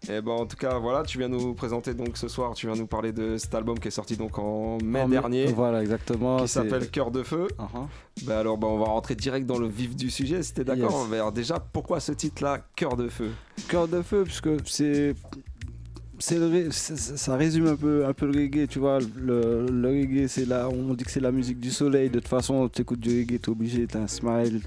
[0.09, 2.75] Et ben en tout cas, voilà, tu viens nous présenter donc ce soir, tu viens
[2.75, 5.45] nous parler de cet album qui est sorti donc en mai En mai- dernier.
[5.47, 6.37] Voilà, exactement.
[6.37, 7.47] Qui s'appelle Cœur de Feu.
[7.59, 7.87] Uh-huh.
[8.25, 11.07] Ben alors, ben, on va rentrer direct dans le vif du sujet, si t'es d'accord.
[11.11, 11.33] Yes.
[11.33, 13.31] Déjà, pourquoi ce titre-là, Cœur de Feu
[13.67, 15.15] Cœur de feu, puisque c'est.
[16.19, 18.99] C'est le ça résume un peu, un peu le reggae, tu vois.
[18.99, 22.09] Le, le reggae, c'est là, on dit que c'est la musique du soleil.
[22.09, 24.61] De toute façon, tu écoutes du reggae, t'es obligé, t'as un smile,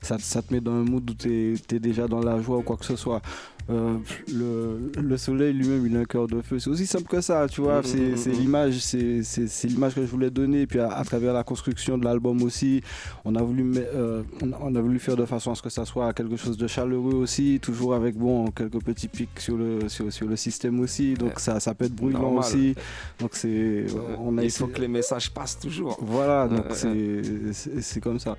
[0.00, 2.62] ça, ça te met dans un mood où t'es es déjà dans la joie ou
[2.62, 3.22] quoi que ce soit.
[3.68, 3.98] Euh,
[4.32, 6.58] le, le soleil lui-même, il a un cœur de feu.
[6.60, 7.80] C'est aussi simple que ça, tu vois.
[7.82, 8.38] C'est mhm, c'est mhm.
[8.38, 10.62] l'image, c'est l'image que je voulais donner.
[10.62, 12.80] Et puis à, à travers la construction de l'album aussi,
[13.24, 15.68] on a voulu, euh, on, a, on a voulu faire de façon à ce que
[15.70, 19.88] ça soit quelque chose de chaleureux aussi, toujours avec bon quelques petits pics sur le
[19.88, 21.14] sur, sur le système aussi.
[21.14, 22.40] Donc ça, ça peut être brûlant Normal.
[22.44, 22.74] aussi.
[23.20, 23.86] Donc c'est,
[24.18, 25.96] on a Il faut que les messages passent toujours.
[26.00, 28.36] Voilà, donc c'est- comme ça.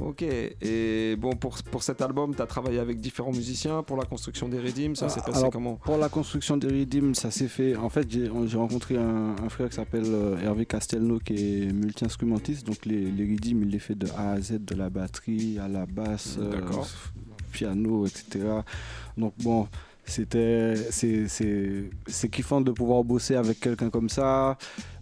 [0.00, 4.04] Ok, et bon, pour, pour cet album, tu as travaillé avec différents musiciens pour la
[4.04, 5.74] construction des rythmes, ça s'est passé alors, comment?
[5.76, 7.74] Pour la construction des rythmes, ça s'est fait.
[7.74, 12.64] En fait, j'ai rencontré un, un frère qui s'appelle euh, Hervé Castelnau qui est multi-instrumentiste.
[12.66, 15.66] Donc, les, les rythmes, il les fait de A à Z, de la batterie à
[15.66, 16.60] la basse, euh,
[17.50, 18.44] piano, etc.
[19.16, 19.66] Donc, bon.
[20.08, 24.56] C'était, c'est, kiffant de pouvoir bosser avec quelqu'un comme ça.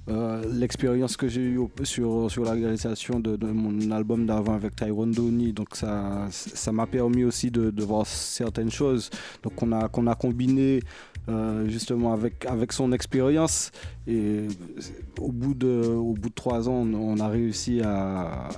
[0.08, 5.10] Euh, l'expérience que j'ai eue sur, sur la réalisation de, mon album d'avant avec Tyrone
[5.10, 9.10] Donny, donc ça, ça m'a permis aussi de, voir certaines choses.
[9.42, 10.80] Donc on a, qu'on a combiné
[11.28, 13.72] euh, justement avec, avec son expérience
[14.06, 14.46] et
[15.20, 18.48] au bout de, au bout de trois ans, on, a réussi à,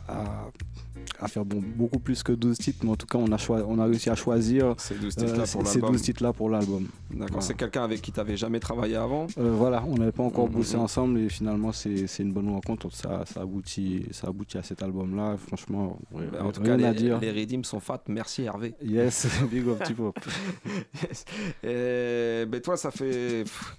[1.20, 3.64] à faire bon, beaucoup plus que 12 titres, mais en tout cas on a, choi-
[3.68, 5.92] on a réussi à choisir Ces 12 titres-là pour ces l'album.
[5.92, 6.86] 12 titres-là pour l'album.
[7.10, 7.40] D'accord, Voilà.
[7.42, 9.26] c'est quelqu'un avec qui tu n'avais jamais travaillé avant?
[9.38, 10.82] Euh, voilà, on n'avait pas encore Mhm, bossé mhm.
[10.82, 12.88] ensemble et finalement c'est une bonne rencontre.
[12.92, 15.36] Ça, ça, aboutit, ça aboutit à cet album-là.
[15.38, 17.18] Franchement, ouais, Ben, en tout rien cas, à les, dire.
[17.20, 18.74] les sont fat, merci Hervé.
[18.84, 20.18] Yes, big up, petit pop.
[21.02, 21.24] Yes.
[21.62, 23.76] Et, ben toi, ça fait pff,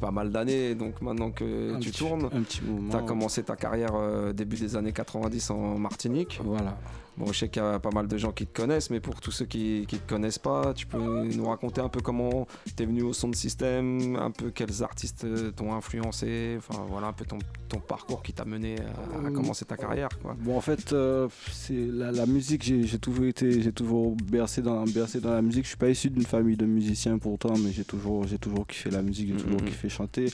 [0.00, 2.28] pas mal d'années donc maintenant que Un tu petit- tournes.
[2.32, 2.90] un petit moment.
[2.90, 6.40] Tu as commencé ta carrière euh, début des années 90 en Martinique.
[6.52, 6.78] Voilà.
[7.18, 9.20] Bon, je sais qu'il y a pas mal de gens qui te connaissent, mais pour
[9.20, 12.82] tous ceux qui ne te connaissent pas, tu peux nous raconter un peu comment tu
[12.82, 17.08] es venu au son de système, un peu quels artistes euh, t'ont influencé, enfin voilà
[17.08, 17.38] un peu ton,
[17.68, 20.08] ton parcours qui t'a mené à, à commencer ta carrière.
[20.22, 20.34] Quoi.
[20.40, 24.82] Bon, en fait, euh, c'est la, la musique, j'ai toujours été, j'ai toujours bercé dans,
[24.84, 25.64] bercé dans la musique.
[25.64, 28.88] Je suis pas issu d'une famille de musiciens pourtant, mais j'ai toujours, j'ai toujours kiffé
[28.90, 29.66] la musique, j'ai toujours Mhm.
[29.68, 30.32] kiffé chanter.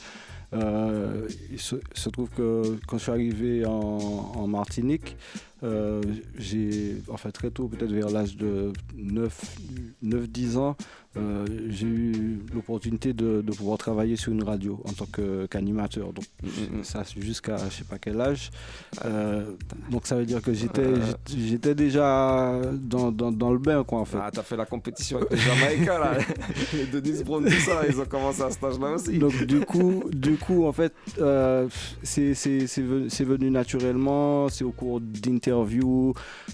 [0.54, 5.16] Euh, il, se, il se trouve que quand je suis arrivé en, en Martinique,
[5.62, 6.00] euh,
[6.38, 8.72] j'ai, enfin très tôt, peut-être vers l'âge de
[10.02, 10.76] 9-10 ans,
[11.16, 15.06] euh, j'ai eu l'opportunité de, de pouvoir travailler sur une radio en tant
[15.48, 16.12] qu'animateur.
[16.12, 16.84] Donc Mhm.
[16.84, 18.50] ça c'est jusqu'à je sais pas quel âge.
[19.04, 19.52] Euh,
[19.90, 24.00] donc ça veut dire que j'étais j'étais- j'étais déjà dans, dans, dans le bain quoi
[24.00, 24.18] en fait.
[24.20, 26.18] Ah, t'as fait la compétition avec les Jamaïcains là,
[26.74, 29.18] les Denis Brown, tout ça, ils ont commencé à cet âge-là aussi.
[29.18, 31.66] Donc du coup, du coup en fait, euh,
[32.02, 35.47] c'est c'est- c'est venu, c'est venu naturellement, c'est au cours d'interviews.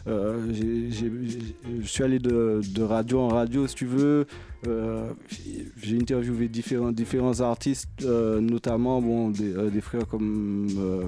[0.07, 4.27] Euh, j'ai- j'ai- j'ai- je suis allé de, de radio en radio si tu veux.
[4.67, 5.11] Euh,
[5.83, 11.03] j'ai interviewé différents, différents artistes, euh, notamment bon, des, euh, des frères comme euh,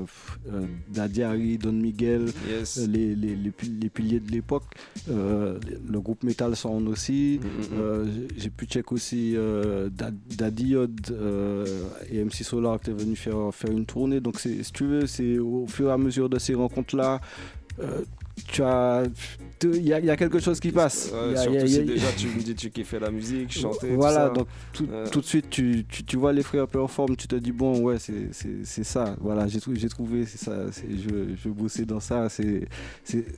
[0.52, 2.76] euh, Harry, Don Miguel, Yes.
[2.78, 4.64] euh, les, les, les, pi- les piliers de l'époque,
[5.10, 5.58] euh,
[5.90, 7.40] le groupe Metal Sound aussi.
[7.42, 7.78] Mhm.
[7.80, 11.64] Euh, j'ai- j'ai pu check aussi euh, Da- Daddy Yod euh,
[12.10, 14.20] et MC Solar qui étaient venus faire, faire une tournée.
[14.20, 17.22] Donc c'est- si tu veux, c'est au fur et à mesure de ces rencontres-là.
[17.80, 18.02] Euh,
[18.48, 19.04] tu as,
[19.62, 21.10] il y, a- il y a quelque chose qui passe.
[21.12, 22.42] Ouais, Il y a- surtout il y a- si il y a- déjà tu me
[22.42, 24.34] dis tu kiffais la musique, chanter, voilà, tout ça.
[24.34, 27.36] donc tout, Euh, tout de suite tu, tu, tu vois les frères perform, tu te
[27.36, 31.86] dis bon ouais c'est- ça, voilà j'ai trou- j'ai trouvé c'est ça, je, je bosser
[31.86, 32.68] dans ça, c'est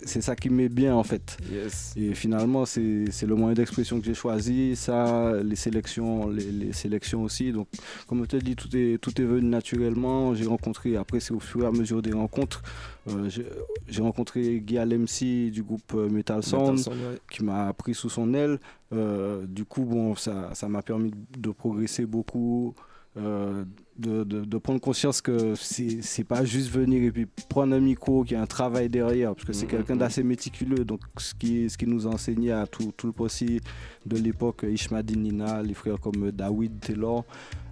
[0.04, 1.36] ça qui m'est bien en fait.
[1.52, 1.94] Yes.
[1.96, 6.72] Et finalement c'est c'est le moyen d'expression que j'ai choisi, ça les sélections les, les
[6.72, 7.68] sélections aussi, donc
[8.08, 11.40] comme je te dis tout est tout est venu naturellement, j'ai rencontré après c'est au
[11.40, 12.62] fur et à mesure des rencontres,
[13.08, 13.46] euh, j'ai
[13.88, 17.18] j'ai rencontré Guy MC du groupe euh, Metal Sound, Sound, ouais.
[17.30, 18.58] qui m'a pris sous son aile.
[18.92, 22.74] Euh, du coup, bon, ça ça m'a permis de progresser beaucoup.
[23.16, 23.64] Euh,
[23.98, 28.22] de, de- de prendre conscience que c'est pas juste venir et puis prendre un micro,
[28.22, 30.00] qu'il y a un travail derrière, parce que c'est Mhm, quelqu'un mhm.
[30.00, 30.84] d'assez méticuleux.
[30.84, 34.64] Donc, ce qui, ce qui nous a enseigné à tout, tout le posse de l'époque,
[34.70, 37.24] Ishmadin Nina, les frères comme David Taylor,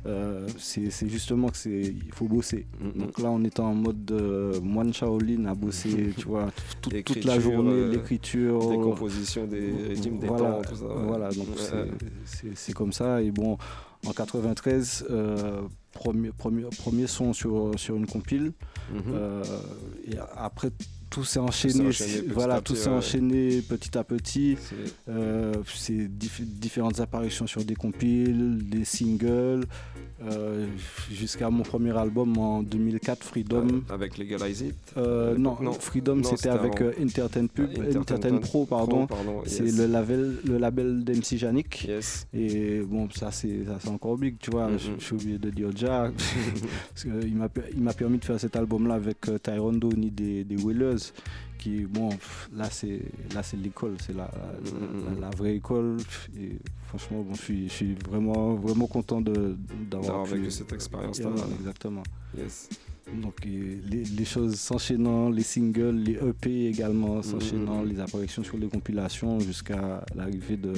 [0.07, 2.66] euh, c'est justement que c'est il faut bosser.
[2.97, 7.24] Donc là, on est en mode euh, moine Shaolin à bosser, tu vois, tout- toute
[7.24, 10.87] la journée, euh, l'écriture, Des compositions, des rythmes, des voilà, temps, tout ça.
[10.87, 11.07] ouais.
[11.07, 11.91] Voilà, donc Ouais,
[12.55, 13.20] c'est comme ça.
[13.22, 13.59] Et bon,
[14.07, 18.52] en 93, euh, premier, premier, premier son sur, sur une compile.
[18.92, 19.02] Mhm.
[19.14, 19.44] Euh,
[20.07, 20.70] et après,
[21.17, 21.89] tout s'est enchaîné.
[22.29, 24.59] voilà, à tout petit, s'est enchaîné petit à petit.
[24.61, 24.75] C'est-
[25.09, 25.55] Euh,
[26.09, 29.64] diff- différentes apparitions sur des compiles, des singles,
[30.23, 30.67] euh,
[31.11, 33.67] jusqu'à mon premier album en 2004, Freedom.
[33.89, 35.73] Avec Legalize It Euh, non, Non.
[35.73, 39.07] Freedom c'était avec Entertain Pub, Ah, Entertain Pro, pardon.
[39.47, 41.85] C'est le label, le label d'MC Yannick.
[41.89, 42.27] Yes.
[42.35, 44.69] Et bon, ça c'est encore big, tu vois.
[44.69, 44.79] Mhm.
[44.79, 46.11] Je je suis obligé de dire déjà.
[46.95, 50.57] parce il m'a permis de faire cet album-là avec Tyrone Downey des, des
[51.59, 52.11] Qui, bon,
[52.54, 53.00] là c'est
[53.34, 55.96] là c'est l'école, c'est la, la, la- la vraie école.
[56.38, 59.57] Et franchement, bon, je suis, je suis vraiment, vraiment content de-
[59.90, 61.30] d'avoir vécu cette expérience-là.
[61.34, 62.02] Yeah, exactement.
[62.36, 62.68] Yes.
[63.22, 67.88] Donc les, les choses s'enchaînant, les singles, les EP également s'enchaînant, Mhm.
[67.88, 70.72] les apparitions sur les compilations jusqu'à l'arrivée de,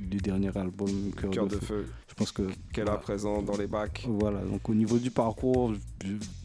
[0.00, 1.84] du dernier album Cœur, Cœur de, de feu.
[1.84, 1.86] feu.
[2.14, 2.42] Je pense que
[2.72, 4.06] Qu'elle a présent dans les bacs.
[4.08, 5.72] voilà, donc au niveau du parcours,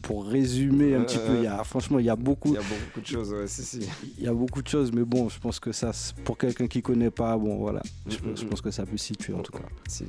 [0.02, 2.58] pour résumer un petit peu, il y a, franchement, il y a beaucoup, Il y
[2.58, 3.88] a beaucoup de choses, ouais, si, si.
[4.18, 5.92] il y a beaucoup de choses, mais bon, je pense que ça,
[6.24, 8.48] pour quelqu'un qui connaît pas, bon, voilà, je, Mhm, je mhm.
[8.50, 9.62] pense que ça peut situer en tout cas.
[9.88, 10.06] Si.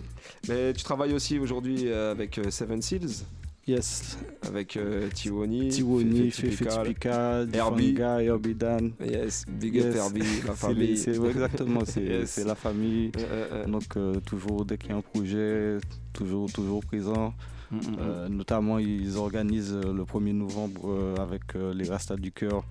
[0.49, 3.23] Mais tu travailles aussi aujourd'hui euh, avec euh, Seven Seals,
[3.67, 7.47] Yes, avec euh, Tiwoni, Tiwoni, Fefe Typical.
[7.53, 7.95] Herbie.
[7.99, 8.91] Herbie Dan.
[8.99, 9.95] Yes, Big Up Yes.
[9.95, 10.97] Herbie, la famille.
[10.97, 12.43] c'est- exactement, c'est Yes.
[12.43, 13.11] la famille.
[13.17, 13.65] Euh, euh, euh.
[13.67, 15.77] Donc toujours dès qu'il y a un projet,
[16.11, 17.33] toujours toujours présent.
[17.71, 18.27] Mm, mm, mm.
[18.35, 22.63] Notamment ils organisent le 1er novembre avec les Rastas du cœur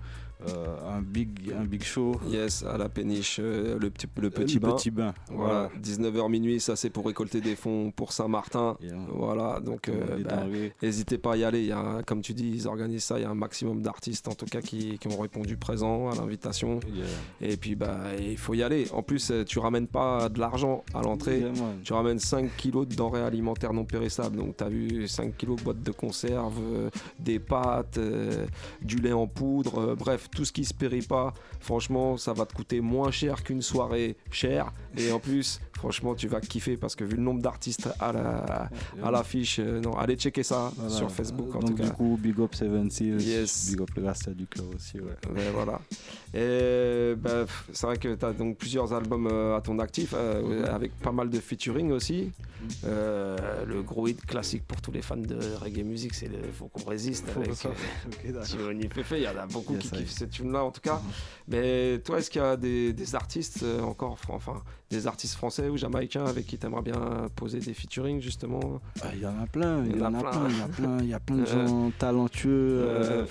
[0.49, 2.19] euh, un big un big show.
[2.27, 4.75] Yes, à la péniche, euh, le petit, le petit Le bain.
[4.75, 8.77] petit bain, Voilà, 19h minuit, ça c'est pour récolter des fonds pour Saint-Martin.
[8.81, 8.95] Yeah.
[9.09, 10.43] Voilà, donc euh, bah,
[10.81, 11.63] n'hésitez pas à y aller.
[11.65, 13.19] Y a, comme tu dis, ils organisent ça.
[13.19, 16.15] Il y a un maximum d'artistes en tout cas qui, qui ont répondu présent à
[16.15, 16.79] l'invitation.
[16.91, 17.05] Yeah.
[17.51, 18.87] Et puis bah il faut y aller.
[18.93, 21.39] En plus, tu ramènes pas de l'argent à l'entrée.
[21.39, 21.51] Yeah.
[21.83, 24.37] Tu ramènes 5 kilos de denrées alimentaires non périssables.
[24.37, 26.59] Donc, tu as vu 5 kilos de boîtes de conserve,
[27.19, 27.99] des pâtes,
[28.81, 31.33] du lait en poudre, bref, tout ce qui se périt pas.
[31.59, 34.71] Franchement, ça va te coûter moins cher qu'une soirée chère.
[34.97, 38.69] Et en plus, franchement, tu vas kiffer parce que vu le nombre d'artistes à la-
[39.03, 40.91] à l'affiche, euh, non, allez checker ça Voilà.
[40.95, 41.95] sur Facebook en Donc tout du cas.
[41.95, 43.71] coup, big up Seven Seals, Yes.
[43.71, 44.99] big up le Rasta du cœur aussi.
[44.99, 45.17] Ouais.
[45.55, 45.81] Voilà.
[46.35, 50.65] Et bah, c'est vrai que tu as donc plusieurs albums euh, à ton actif, euh,
[50.71, 52.31] avec pas mal de featuring aussi.
[52.85, 56.67] Euh, le gros hit classique pour tous les fans de reggae music, c'est le Faut
[56.67, 59.13] qu'on résiste Faut avec Fefe.
[59.17, 61.01] Il y en a beaucoup Yes, qui kiffent cette tune-là en tout cas.
[61.47, 64.61] Mais toi, est-ce qu'il y a des, des artistes encore, enfin,
[64.91, 69.07] des artistes français ou jamaïcains avec qui tu aimerais bien poser des featuring justement Ah,
[69.13, 71.07] Il y en a plein, il y, en a plein, il y a plein, il
[71.07, 72.49] y a plein de Euh, gens talentueux.
[72.83, 73.25] euh, euh,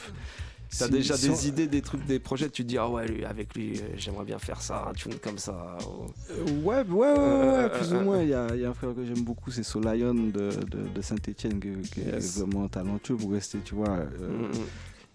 [0.79, 3.55] T'as déjà des idées, des trucs, des projets, tu te dis ah ouais lui, avec
[3.57, 5.77] lui euh, j'aimerais bien faire ça, un tune comme ça.
[5.85, 8.23] ou- Euh, Ouais, ouais, ouais, ouais, plus ou moins.
[8.23, 10.89] Il y a, il y a un frère que j'aime beaucoup, c'est Solayon de, de,
[10.95, 12.37] de Saint-Etienne, qui, Yes.
[12.37, 13.97] est vraiment talentueux pour rester, tu vois.
[13.97, 14.03] Mm,
[14.47, 14.53] mm.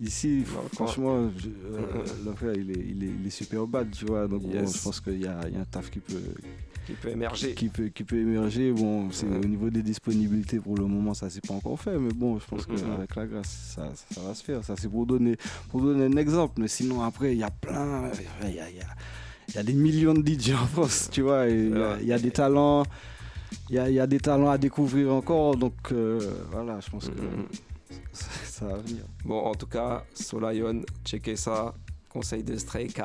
[0.01, 3.65] Ici, Non, franchement, je- euh, Mm, le frère, il est, il est, il est super
[3.65, 4.27] bad, tu vois.
[4.27, 6.15] Donc, bon, je pense qu'il y a, il y a un taf qui peut,
[6.85, 7.53] qui peut émerger.
[7.53, 8.73] qui peut, qui peut émerger.
[8.73, 9.41] Bon, c'est Mm.
[9.41, 11.97] au niveau des disponibilités, pour le moment, ça s'est pas encore fait.
[11.97, 12.81] Mais bon, je pense Mm, mm, mm.
[12.81, 14.65] qu'avec la grâce, ça, va se faire.
[14.65, 15.37] Ça, c'est pour donner,
[15.69, 16.55] pour donner un exemple.
[16.59, 18.11] Mais sinon, après, il y a plein.
[18.43, 18.85] Il y a, y a-
[19.47, 21.47] il y a des millions de DJ en France, tu vois.
[21.47, 21.69] Il
[22.03, 22.83] y, a- des talents.
[23.69, 25.55] Il y y a des talents à découvrir encore.
[25.55, 26.19] Donc, euh,
[26.51, 27.47] voilà, je pense que Mm,
[28.11, 29.03] ça va venir.
[29.23, 31.73] Bon, en tout cas, Solayon, checkez ça.
[32.09, 33.01] Conseil de Stray K.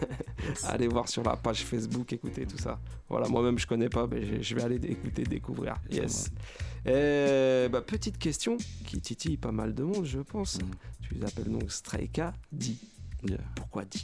[0.64, 2.80] Allez voir sur la page Facebook, écoutez tout ça.
[3.08, 5.76] Voilà, moi-même je connais pas, mais je- vais aller écouter, découvrir.
[5.88, 6.30] Yes.
[6.84, 8.56] Et bah, petite question
[8.86, 10.58] qui titille pas mal de monde, je pense.
[10.60, 10.70] Mhm.
[11.02, 12.74] Tu les appelles donc Stray K, D.
[13.22, 13.38] Yeah.
[13.54, 14.00] Pourquoi D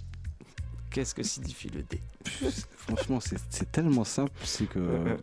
[0.97, 2.01] Qu'est-ce que signifie le D
[2.75, 4.33] Franchement, c'est c'est tellement simple.
[4.45, 4.79] C'est que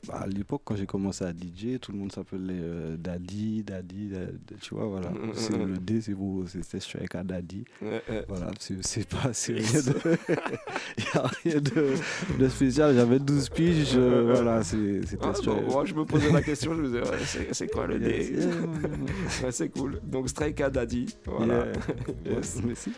[0.07, 4.09] bah, à l'époque, quand j'ai commencé à DJ, tout le monde s'appelait euh, Daddy, Daddy,
[4.09, 5.09] Daddy, tu vois, voilà.
[5.09, 5.65] Mm, mm, C'est mm.
[5.65, 6.15] le D, c'est
[6.47, 7.65] c'était Strike à Daddy.
[8.27, 9.93] Voilà, c'est c'est pas, c'est rien de,
[10.99, 11.95] y a rien de,
[12.37, 12.93] de spécial.
[12.93, 16.75] J'avais 12 piges, euh, voilà, c'est- c'était Ah, bon, moi je me posais la question,
[16.75, 18.45] je me disais, ouais, c'est c'est quoi le Yes, D yeah,
[19.45, 19.99] ouais, C'est cool.
[20.03, 21.07] Donc Stray K Daddy.
[21.25, 21.65] Voilà.
[21.65, 22.35] Yeah.
[22.35, 22.57] Yes.
[22.57, 22.91] Ouais, merci.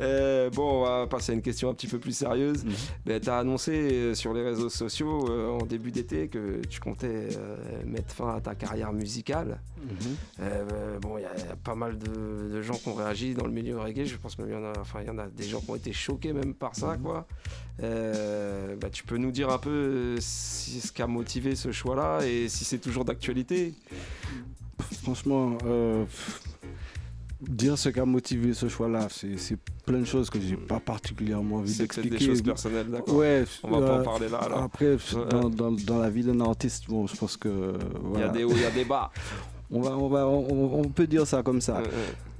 [0.00, 2.64] Euh, bon, on va passer à une question un petit peu plus sérieuse.
[2.64, 2.72] Mhm.
[3.06, 6.80] Ben, tu as annoncé euh, sur les réseaux sociaux euh, en début d'été que tu
[6.80, 9.60] comptais euh, mettre fin à ta carrière musicale.
[9.82, 10.16] Mhm.
[11.00, 13.78] Bon, il y, a pas mal de, de gens qui ont réagi dans le milieu
[13.78, 14.04] reggae.
[14.04, 15.76] Je pense même qu'il y en a, enfin, y en a des gens qui ont
[15.76, 17.02] été choqués même par ça, Mhm.
[17.02, 17.26] quoi.
[17.80, 22.48] Bah, tu peux nous dire un peu si, ce qui a motivé ce choix-là et
[22.48, 23.74] si c'est toujours d'actualité?
[25.02, 26.04] Franchement, euh,
[27.40, 30.80] dire ce qui a motivé ce choix-là, c'est c'est plein de choses que j'ai pas
[30.80, 32.18] particulièrement envie C'est d'expliquer.
[32.18, 33.14] des choses personnelles, d'accord.
[33.16, 34.62] Ouais, On va pas en euh, parler là, alors.
[34.62, 34.96] Après,
[35.30, 37.72] dans, dans- dans la vie d'un artiste, bon, je pense que
[38.14, 39.10] Il y a des hauts, il y a des bas.
[39.72, 41.80] On, va, on, va, on, on peut dire ça comme ça.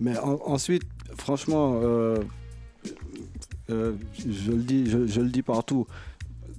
[0.00, 0.82] Mais en- ensuite,
[1.16, 2.16] franchement, euh,
[3.70, 5.86] euh, je, le dis, je, je le dis partout.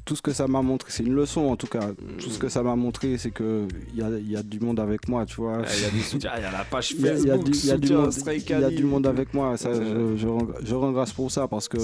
[0.04, 1.91] Tout ce que ça m'a montré, c'est une leçon en tout cas.
[2.18, 4.80] Tout ce que ça m'a montré, c'est qu'il y a, il y a du monde
[4.80, 5.60] avec moi, tu vois.
[5.64, 7.12] Ah, Il y a du soutien, il y a la page y il y a
[7.14, 8.14] Facebook, du- il y a du soutien monde-
[8.49, 9.58] y a du monde avec moi.
[9.58, 10.28] Ça, je, je
[10.66, 11.78] je rends grâce pour ça parce que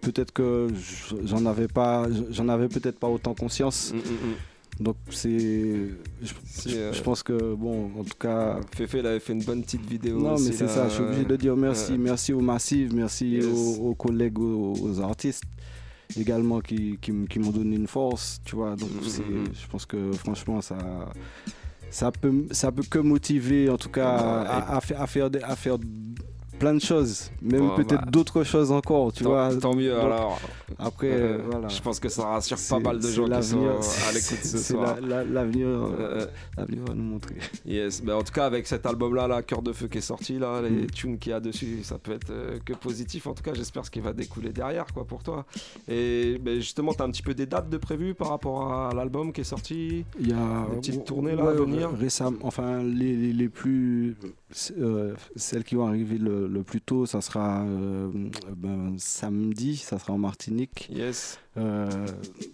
[0.00, 3.94] peut-être que je- j'en avais pas, j'en avais peut-être pas autant conscience.
[4.80, 6.32] Donc c'est, je,
[6.68, 8.58] euh, je pense que bon, en tout cas.
[8.74, 10.18] Fefe, il avait fait une bonne petite vidéo.
[10.18, 10.88] Non, mais c'est ça.
[10.88, 13.44] Je suis obligé de dire merci, merci aux massifs, merci Yes.
[13.44, 15.44] aux, aux collègues, aux, aux artistes
[16.18, 18.76] également qui, qui, qui m'ont donné une force, tu vois.
[18.76, 19.44] Donc mm.
[19.52, 20.76] je pense que franchement ça,
[21.90, 24.48] ça peut, ça peut que motiver en tout cas Ouais.
[24.48, 25.78] à, à faire, à faire, des- à faire
[26.62, 28.10] plein de choses, même Bon, peut-être bah.
[28.10, 29.54] d'autres choses encore, tu Tant- vois.
[29.56, 30.40] Tant mieux Donc, alors.
[30.78, 31.68] Après, Euh, voilà.
[31.68, 34.22] Je pense que ça rassure pas C'est- mal de c'est gens qui sont à l'écoute
[34.22, 34.96] ce c'est soir.
[35.00, 37.34] la- la- L'avenir, Euh, l'avenir va nous montrer.
[37.66, 40.38] Yes, ben en tout cas avec cet album là, Cœur de Feu qui est sorti
[40.38, 40.90] là, les Mm.
[40.90, 43.26] tunes qu'il y a dessus, ça peut être euh, que positif.
[43.26, 45.44] En tout cas, j'espère ce qui va découler derrière quoi pour toi.
[45.88, 49.32] Et justement, tu as un petit peu des dates de prévues par rapport à l'album
[49.32, 50.04] qui est sorti?
[50.20, 51.90] Il y a des petites tournées là à venir?
[51.98, 54.16] Récemment, enfin les, les, les plus,
[54.78, 58.10] euh, celles qui vont arriver le, le plus tôt, ça sera euh,
[58.56, 60.88] ben, samedi, ça sera en Martinique.
[60.90, 61.38] Yes.
[61.56, 61.88] Euh,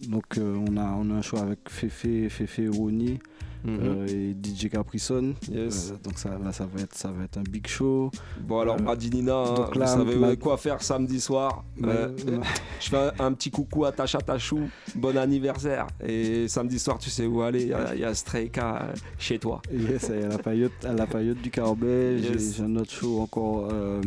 [0.08, 3.18] donc on a on a un show avec Fefe, Fefe Roni
[3.64, 3.78] Mhm.
[3.82, 5.34] euh, et DJ Caprison.
[5.50, 5.90] Yes.
[5.92, 8.10] Euh, donc ça là ça va être ça va être un big show.
[8.40, 11.64] Bon alors Euh, Madinina, hein, donc vous là, savez ma- quoi faire samedi soir.
[11.76, 14.60] Je fais un, un petit coucou à Tacha Tachou,
[14.94, 15.86] bon anniversaire.
[16.04, 18.92] Et samedi soir, tu sais où aller, il y a- il y, a Strayka euh,
[19.18, 19.60] chez toi.
[19.72, 22.18] Yes, à la à la paillote du Carbet.
[22.18, 22.56] J'ai- Yes.
[22.56, 24.00] J'ai un autre show encore euh,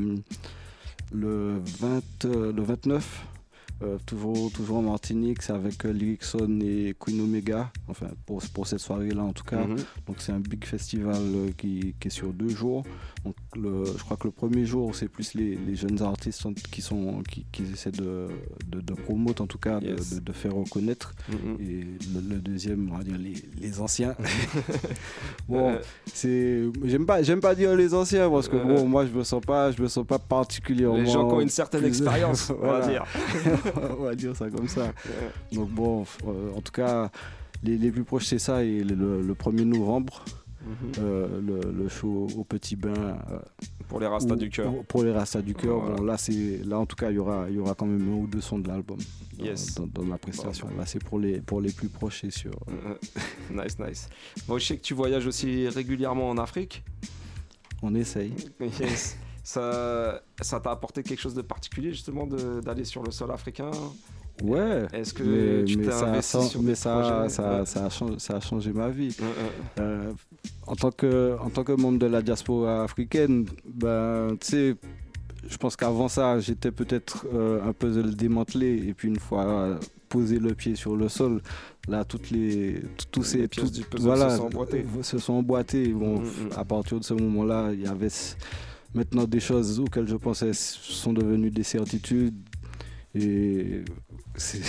[1.11, 3.25] le, 20, le 29.
[3.83, 8.67] Euh, toujours, toujours en Martinique, c'est avec euh, Lyricson et Queen Omega, enfin pour, pour
[8.67, 9.63] cette soirée-là en tout cas.
[9.65, 9.77] Mhm.
[10.07, 12.83] Donc c'est un big festival euh, qui, qui est sur deux jours.
[13.25, 16.81] Donc le, je crois que le premier jour c'est plus les, les jeunes artistes qui,
[16.81, 18.27] sont, qui, qui essaient de,
[18.67, 20.15] de, de promouvoir en tout cas, de- Yes.
[20.15, 21.13] de, de faire reconnaître.
[21.29, 21.57] Mhm.
[21.59, 24.15] Et le, le deuxième, on va dire les, les anciens.
[25.47, 25.79] bon, Euh.
[26.13, 29.71] c'est j'aime pas pas dire les anciens parce que bon moi je me sens pas
[29.71, 33.03] je me sens pas particulièrement Les gens qui ont une certaine expérience, on va dire.
[33.99, 34.93] on va dire ça comme ça
[35.51, 37.09] donc bon euh, en tout cas
[37.63, 40.23] les, les plus proches c'est ça et le, le 1er novembre
[40.63, 40.91] Mhm.
[40.99, 42.93] euh, le, le show au petit bain
[43.31, 43.39] euh,
[43.87, 44.71] Pour les Rastas du cœur.
[44.87, 45.95] pour les rastas du cœur Voilà.
[45.95, 48.07] bon là c'est là en tout cas il y aura il y aura quand même
[48.07, 48.99] un ou deux sons de l'album
[49.39, 49.73] dans, Yes.
[49.73, 52.51] dans, dans la prestation Bon, là c'est pour les pour les plus proches et sûr
[53.49, 54.07] nice, nice.
[54.47, 56.83] Bon, je sais que tu voyages aussi régulièrement en Afrique.
[57.81, 58.33] on essaye
[58.79, 59.17] Yes.
[59.43, 63.71] Ça ça t'a apporté quelque chose de particulier justement d'aller sur le sol africain?
[64.43, 64.85] Ouais.
[64.93, 67.65] Est-ce que mais, tu t'es investi ça- sur mais ça, ça, Ouais.
[67.65, 69.15] ça a changé, ça a changé ma vie.
[69.19, 69.51] Ouais, ouais.
[69.83, 70.13] Euh,
[70.65, 74.75] en, tant que, en tant que membre de la diaspora africaine, ben, tu sais,
[75.47, 78.87] je pense qu'avant ça, j'étais peut-être euh, un puzzle démantelé.
[78.87, 79.75] Et puis une fois euh,
[80.09, 81.41] posé le pied sur le sol,
[81.87, 82.81] là, toutes les,
[83.11, 84.85] tous ces Les pièces tout- du puzzle voilà, se sont emboîtées.
[85.03, 85.87] se sont emboîtées.
[85.93, 86.49] Bon, Mm, mm.
[86.57, 88.09] à partir de ce moment-là, il y avait
[88.93, 92.35] maintenant des choses auxquelles je pensais sont devenues des certitudes.
[93.13, 93.81] Et
[94.35, 94.61] c'est-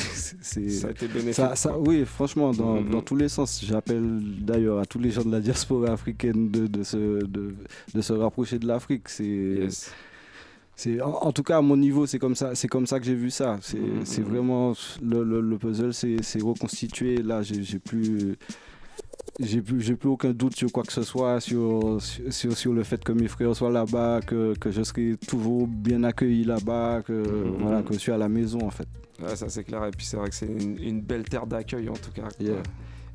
[0.71, 1.81] Ça a été bénéfique, ça- ça- quoi.
[1.87, 2.91] oui, franchement, dans, Mhm.
[2.91, 3.65] dans tous les sens.
[3.65, 7.55] J'appelle d'ailleurs à tous les gens de la diaspora africaine de, de, se, de,
[7.95, 9.09] de se rapprocher de l'Afrique.
[9.09, 9.69] C'est,
[10.75, 13.07] c'est, en, en tout cas, à mon niveau, c'est comme ça, c'est comme ça que
[13.07, 13.59] j'ai vu ça.
[13.63, 14.05] C'est, Mhm.
[14.05, 17.19] c'est vraiment le, le- le puzzle, c'est, c'est reconstitué.
[17.19, 18.37] Là, j'ai, j'ai plus.
[19.41, 23.13] J'ai plus, aucun doute sur quoi que ce soit, sur, sur, sur le fait que
[23.13, 27.57] mes frères soient là-bas, que, que je serai toujours bien accueilli là-bas, que, Mhm.
[27.61, 28.87] voilà, que je suis à la maison en fait.
[29.23, 29.85] Ouais, ça c'est clair.
[29.87, 32.29] Et puis c'est vrai que c'est une, une belle terre d'accueil en tout cas.
[32.41, 32.63] Yeah.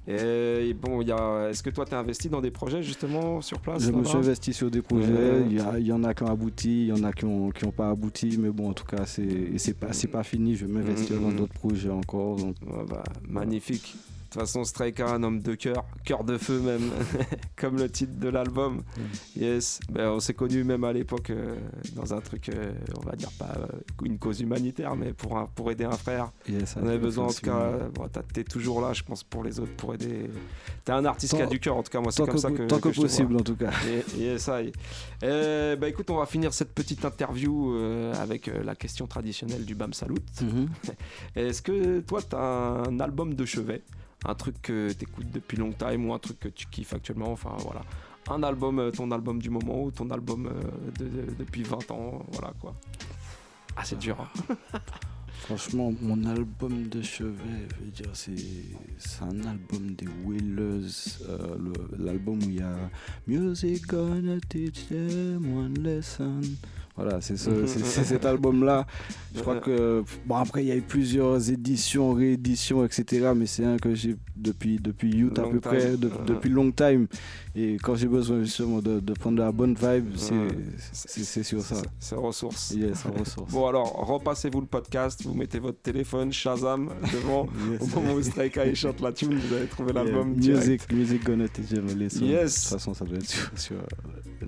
[0.10, 1.50] Et bon, il y a...
[1.50, 4.54] est-ce que toi t'es investi dans des projets justement sur place Je me suis investi
[4.54, 5.46] sur des projets, Ouais.
[5.80, 7.72] il y, en a qui ont abouti, il y en a qui n'ont qui ont
[7.72, 11.18] pas abouti, mais bon, en tout cas, c'est pas, c'est pas fini, je vais m'investir
[11.18, 11.36] Mhm, dans mhm.
[11.38, 12.38] d'autres projets encore.
[12.38, 12.56] Donc.
[12.66, 13.96] Ouais, bah, magnifique.
[14.38, 16.92] De façon, Strike un homme de cœur, cœur de feu même,
[17.56, 18.84] comme le titre de l'album.
[19.36, 21.56] Yes, ben, on s'est connus même à l'époque euh,
[21.96, 23.66] dans un truc, euh, on va dire pas euh,
[24.06, 26.32] une cause humanitaire, mais pour, un- pour aider un frère.
[26.48, 29.44] Yes, on avait besoin en tout cas, bon, t'as- t'es toujours là, je pense, pour
[29.44, 30.30] les autres, pour aider.
[30.86, 32.40] T'es un artiste qui a du cœur, en tout cas, moi c'est tant comme que
[32.42, 33.08] ça que tant que je te vois.
[33.10, 33.72] possible, en tout cas.
[34.20, 34.74] Et, et ça y est.
[35.24, 37.76] Euh, bah écoute, on va finir cette petite interview
[38.20, 40.14] avec la question traditionnelle du Bam Salut.
[40.44, 40.70] Mhm.
[41.36, 43.82] Est-ce que toi, tu as un album de chevet
[44.26, 47.32] Un truc que tu écoutes depuis long time ou un truc que tu kiffes actuellement
[47.32, 47.82] Enfin voilà.
[48.30, 50.52] Un album, euh, ton album du moment ou ton album euh,
[51.00, 52.76] de, de- depuis 20 ans, voilà quoi.
[53.76, 54.18] Ah, c'est dur.
[54.20, 54.56] hein.
[55.46, 60.90] Franchement, mon album de chevet, je veux dire, c'est un album des Willers,
[61.30, 61.58] euh,
[61.98, 62.76] l'album où il y a
[63.28, 66.42] Music gonna teach them one lesson.
[66.98, 68.88] Voilà, c'est ce- c'est- cet album-là.
[69.36, 73.34] Je crois que, bon, après, il y a eu plusieurs éditions, rééditions, etc.
[73.36, 75.70] Mais c'est un que j'ai depuis, depuis Youth à Long peu time.
[75.72, 76.14] près, de- Ouais.
[76.26, 77.06] depuis long time.
[77.56, 80.34] Et quand j'ai besoin justement de, de prendre la bonne vibe, c'est
[81.24, 81.76] c'est sur ça.
[82.00, 82.72] C'est ressources.
[82.76, 83.52] Yes, en ressources.
[83.54, 87.82] Bon alors, repassez-vous le podcast, vous mettez votre téléphone Shazam devant Yes.
[87.82, 90.92] au moment où Strike il chante la tune, vous allez trouver l'album Yeah, direct.
[90.92, 92.26] Music, music gonna teach them a lesson.
[92.26, 92.56] Yes.
[92.56, 93.50] De toute façon, ça doit être sur.
[93.56, 94.46] sur, euh,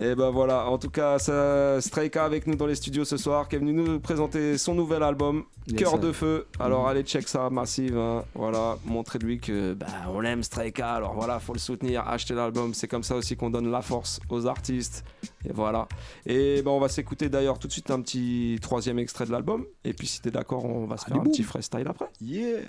[0.00, 3.48] Et ben voilà, en tout cas, ça- Strayka avec nous dans les studios ce soir,
[3.48, 6.46] qui est venu nous présenter son nouvel album, Yes, Cœur de Feu.
[6.60, 6.88] Alors Mhm.
[6.88, 7.98] allez check ça, massive.
[7.98, 8.24] hein.
[8.34, 12.74] Voilà, montrez-lui que bah, on aime Strayka, alors voilà, faut le soutenir, acheter l'album.
[12.74, 15.04] C'est comme ça aussi qu'on donne la force aux artistes.
[15.44, 15.88] Et voilà.
[16.26, 19.64] Et ben on va s'écouter d'ailleurs tout de suite un petit troisième extrait de l'album.
[19.84, 22.06] Et puis si t'es d'accord, on va se faire un petit freestyle après.
[22.20, 22.60] Yeah!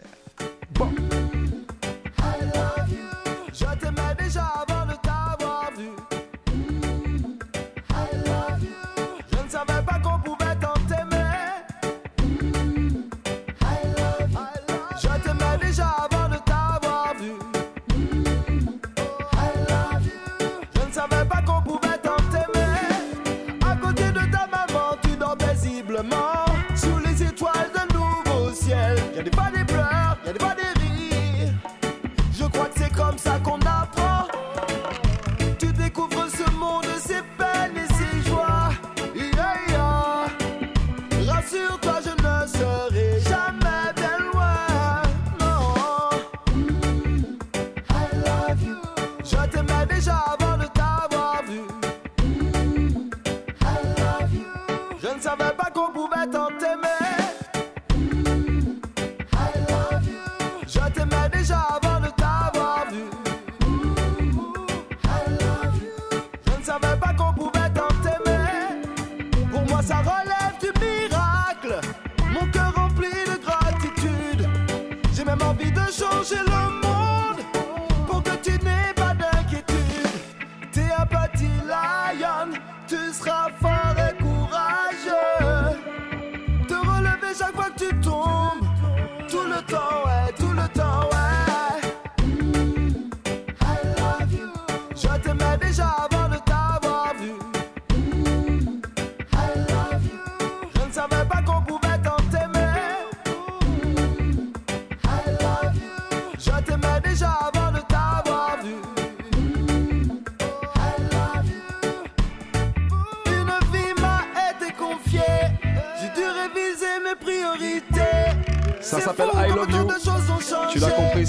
[3.54, 4.86] Je t'aimais déjà avant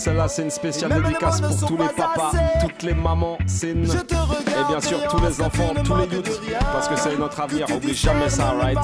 [0.01, 3.85] celle-là c'est une spéciale dédicace pour tous les pas papas, toutes les mamans, c'est une...
[3.85, 6.41] Je te regarde Et bien sûr tous les enfants, tous les youths,
[6.73, 8.79] parce que c'est notre avenir, oublie jamais ça, right?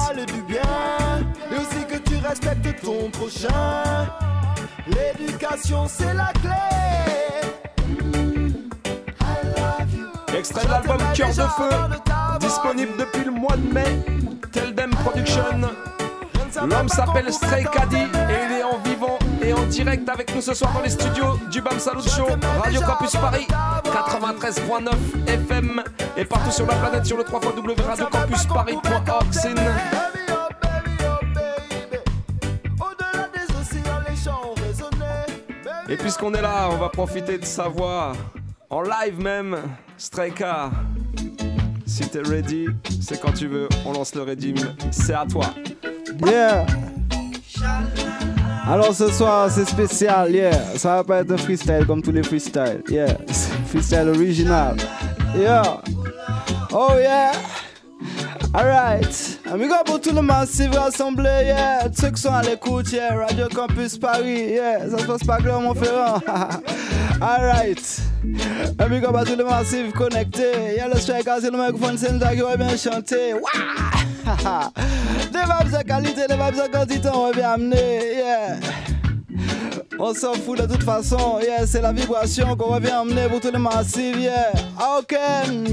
[1.51, 4.05] et aussi que tu respectes ton prochain.
[4.87, 6.51] L'éducation c'est la clé.
[10.37, 11.69] Extrait de l'album Cœur de Feu,
[12.39, 14.05] disponible depuis le mois de mai,
[14.51, 15.41] Teldem Production.
[16.69, 18.56] L'homme s'appelle Stray Caddy et il est en vivant
[19.47, 22.25] et en direct avec nous ce soir dans les studios du Bam Salut Show,
[22.61, 24.91] Radio Campus Paris, 93.9
[25.25, 25.81] FM
[26.17, 29.25] et partout sur la planète sur le 3 www.radiocampusparis.org.
[35.89, 38.11] Et puisqu'on est là, on va profiter de sa voix
[38.69, 39.55] en live même.
[39.97, 40.71] Strayka,
[41.85, 42.67] si t'es ready,
[43.01, 43.69] c'est quand tu veux.
[43.85, 44.57] On lance le redeem,
[44.91, 45.45] c'est à toi.
[46.25, 46.65] Yeah!
[48.69, 50.51] Alors ce soir c'est spécial, yeah.
[50.75, 53.17] Ça va pas être un freestyle comme tous les freestyles, yeah.
[53.67, 54.75] Freestyle original,
[55.37, 55.63] yeah.
[56.73, 57.31] Oh yeah!
[58.53, 59.39] Alright!
[59.49, 61.87] Amigo pour tout le massif rassemblé, yeah.
[61.97, 63.15] Ceux qui sont à l'écoute, yeah.
[63.15, 64.89] Radio Campus Paris, yeah.
[64.89, 65.73] Ça se passe pas Clermont
[68.35, 68.79] Ferrand.
[68.79, 68.81] Alright.
[68.81, 70.75] Amigo pour tout le massif connecté.
[70.75, 73.33] Yeah, le strike, c'est le microphone, c'est nous qui va bien chanter.
[73.33, 74.17] Wouah!
[75.31, 78.57] Des vibes de qualité, des vibes de quantité, on va bien amener, yeah.
[79.99, 83.49] On s'en fout de toute façon, yeah, c'est la vibration qu'on revient emmener pour tout
[83.51, 84.51] le massif, yeah.
[84.77, 85.15] Ah, Ok,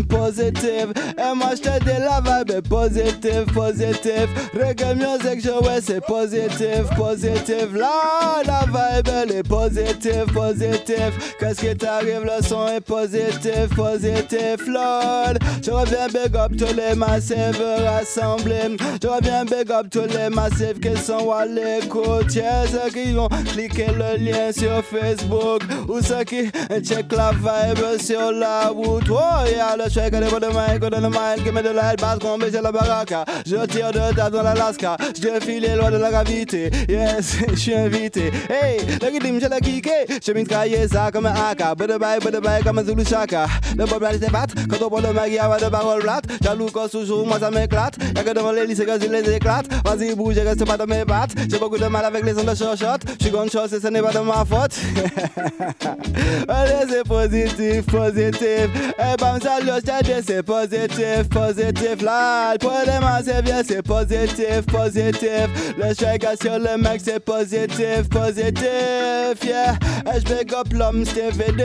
[0.08, 0.92] positive.
[1.18, 4.28] Et moi la vibe positive, positive.
[4.54, 7.76] Reggae music, je ouais, c'est positive, positive.
[7.76, 11.12] Là, la vibe elle est positive, positive.
[11.38, 15.34] Qu'est-ce qui t'arrive, le son est positif, positif, Lord.
[15.62, 18.76] Je reviens big up tous les massifs rassemblés.
[19.02, 22.64] Je reviens big up tous les massifs qui sont à l'écoute, yeah.
[22.66, 26.50] Ceux qui vont cliquer le lien sur Facebook ou ceux qui
[26.82, 29.04] check la vibe sur la route.
[29.10, 32.18] Oh yeah, le check de de mic, de le mic, qui met de l'aide, basse
[32.18, 33.24] qu'on met la baraka.
[33.46, 36.70] Je tire de table dans l'Alaska, je file loin de la gravité.
[36.88, 38.32] Yes, je suis invité.
[38.48, 40.06] Hey, le rythme, je l'ai kické.
[40.24, 41.76] Je mitraille ça comme un AK.
[41.76, 43.46] Bye bye, bye bye, comme un Zulu Chaka.
[43.76, 44.46] Le problème, c'est bat.
[44.68, 46.24] Quand on prend le mic, il y a de paroles plates.
[46.42, 47.94] Jaloux, quand toujours, moi ça m'éclate.
[48.14, 49.66] Y'a que devant les lycées que je les éclate.
[49.84, 51.32] Vas-y, bouge, reste pas dans mes pattes.
[51.50, 52.98] J'ai beaucoup de mal avec les ondes de shot.
[53.18, 54.78] Je suis gunshot et ce n'est pas de ma faute.
[56.48, 58.68] Allez, c'est positif, positif.
[58.98, 62.02] Eh salut, je t'ai dit, c'est positif, positif.
[62.02, 65.48] Là, pour les mains, c'est bien, c'est positif, positif.
[65.78, 69.44] Le sur le mec, c'est positif, positif.
[69.44, 69.76] Yeah,
[70.06, 71.64] Eh, je big up l'homme, CVD.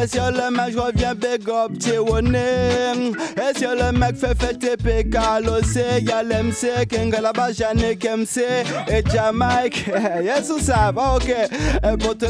[0.00, 3.12] Et sur le mec, je reviens big up, Tiwoné.
[3.36, 8.42] Et sur le mec, fait fêter PK, l'OC, y'a l'MC, King là-bas, Yannick MC
[8.88, 9.86] et Jamaique.
[10.22, 11.27] Yes, ou ça, ok.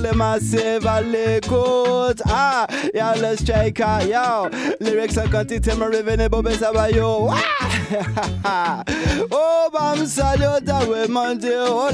[0.01, 2.23] Les massifs à l'écoute.
[2.29, 4.49] Ah, y'a le striker, yo.
[4.81, 6.87] Lyrics en quantité, me revenez, bobé, ça va,
[9.31, 11.89] oh, bam, salut, t'as demandé, oh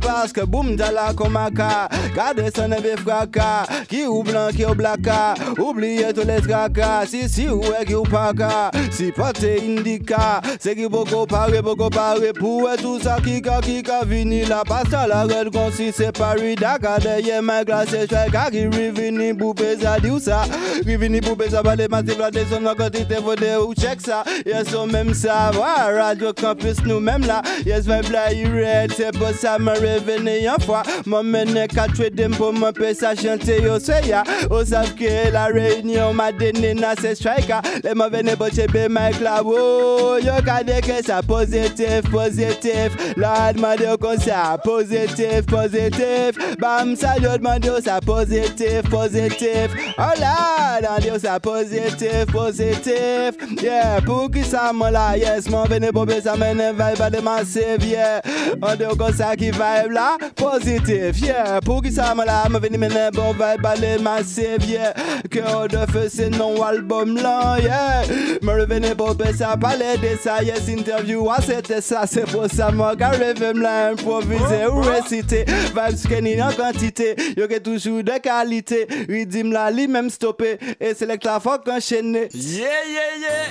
[0.00, 1.88] parce que boum, t'as la comaka.
[2.14, 3.66] Gardez son éveil fracas.
[3.88, 5.34] Qui ou blanc, qui ou blacka.
[5.58, 7.06] Oubliez tous les tracas.
[7.06, 8.70] Si, si, ou est qui ou pas ka.
[8.90, 10.40] Si pas t'es indica.
[10.58, 12.32] C'est qui beaucoup paré, beaucoup paré.
[12.32, 15.92] Pour tout ça qui ka, qui ka vini la passe à la red qu'on si
[15.92, 16.54] c'est Paris.
[16.56, 20.42] Dakar, derrière ma glace, je suis qui revini pour baiser, dit ou ça.
[20.86, 24.24] Revini pour baiser, pas les massifs, la descente, la quantité, vodé ou check ça.
[24.46, 25.50] Yes, on même ça.
[25.52, 27.42] Ouais, Radio Campus, nous même là.
[27.64, 28.92] Yes, vibe là, you red.
[28.96, 30.82] C'est pour ça, me revenu une fois.
[31.06, 34.22] Mon mené qu'à trader pour me payer ça chanter, yo, c'est ya.
[34.50, 37.60] Au savent que la réunion m'a donné na c'est striker.
[37.84, 40.16] Les mauvais ne boche be Mike là, oh.
[40.22, 43.14] Yo, kade que ça positif, positif.
[43.16, 46.29] Là, demandé au concert, positif, positif.
[46.58, 49.70] Bam, ça, yo, demandé au ça positif, positif.
[49.98, 53.32] Oh là, demandé au ça positif, positif.
[53.62, 57.20] Yeah, pour qui ça, moi là, yes, mon vene pour ça mène vibe à de
[57.20, 58.20] massive, yeah.
[58.62, 61.60] On dit au concert qui vibe là, positif, yeah.
[61.64, 64.94] Pour qui ça, moi là, me vene mène bon vibe à de massive, yeah.
[65.30, 68.02] Cœur de feu, c'est non album là, yeah.
[68.42, 72.70] Me revenez pour ça, parler de ça, yes, interview, ah, c'était ça, c'est pour ça,
[72.70, 75.44] moi, car rêve là, improviser ou réciter.
[75.44, 78.86] Vibes scanning en quantité, yo que toujours de qualité.
[79.08, 82.28] Redeem la li même stoppé, et select la fuck enchaîné.
[82.34, 83.48] Yeah, yeah, yeah.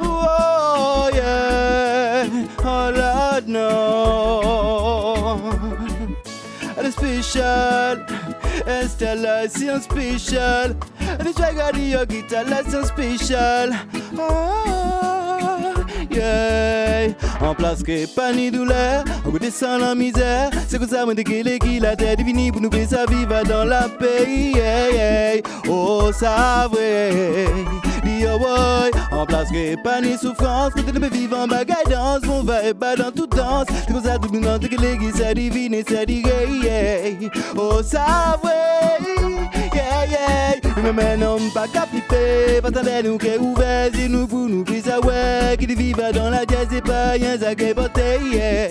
[0.00, 2.28] Oh, yeah.
[2.62, 4.53] Oh, Lord, no.
[7.34, 7.98] Special,
[8.64, 10.74] installation special.
[11.18, 13.70] The Jagadi Guitar lesson special.
[14.16, 15.74] Ah,
[16.08, 17.12] yeah.
[17.40, 20.50] En place que pas ni douleur, on sans la misère.
[20.68, 23.88] C'est comme ça, moi, dès qu'il la est finie pour nous vie va dans la
[23.88, 24.52] pays.
[24.54, 25.40] Yeah, yeah.
[25.68, 27.48] Oh, ça vrai.
[28.04, 28.38] Dis oh
[29.10, 30.72] en place que pas ni souffrance.
[30.76, 33.66] Tu peux vivre en bagaille danse, on va et pas dans toute danse.
[33.68, 36.22] C'est comme ça, tout le monde, que l'église, et ça dit
[36.62, 37.10] yeah.
[37.56, 39.23] Oh, ça vrai.
[40.82, 42.60] Mais maintenant, pas qu'à flipper.
[42.62, 45.56] Pas tant nous qui est ouvert, si nous pour nous plus à ouais.
[45.58, 46.68] Qui vivent dans la jazz
[47.40, 48.68] ça qui est porté, yeah.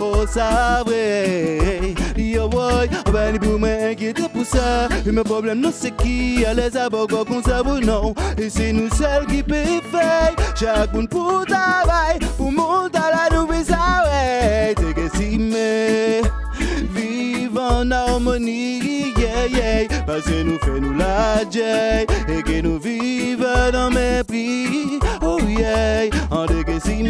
[0.00, 1.94] Oh, ça vrai.
[2.16, 4.88] Yo, boy, on va aller pour m'inquiéter pour ça.
[5.06, 6.44] Et mes problèmes, non, c'est qui?
[6.44, 8.14] A les abogats qu'on savent non.
[8.38, 9.54] Et c'est nous seuls qui peut
[9.90, 10.34] faire.
[10.54, 14.74] Chaque monde pour travail, pour monter à la nouvelle, ça ouais.
[14.76, 16.30] C'est que si, vive
[17.70, 20.06] en harmonie, yeah, yeah.
[20.44, 24.98] Nous fait nous la et que nous vivons dans mépris.
[25.22, 27.02] Oh yeah, en déguisé,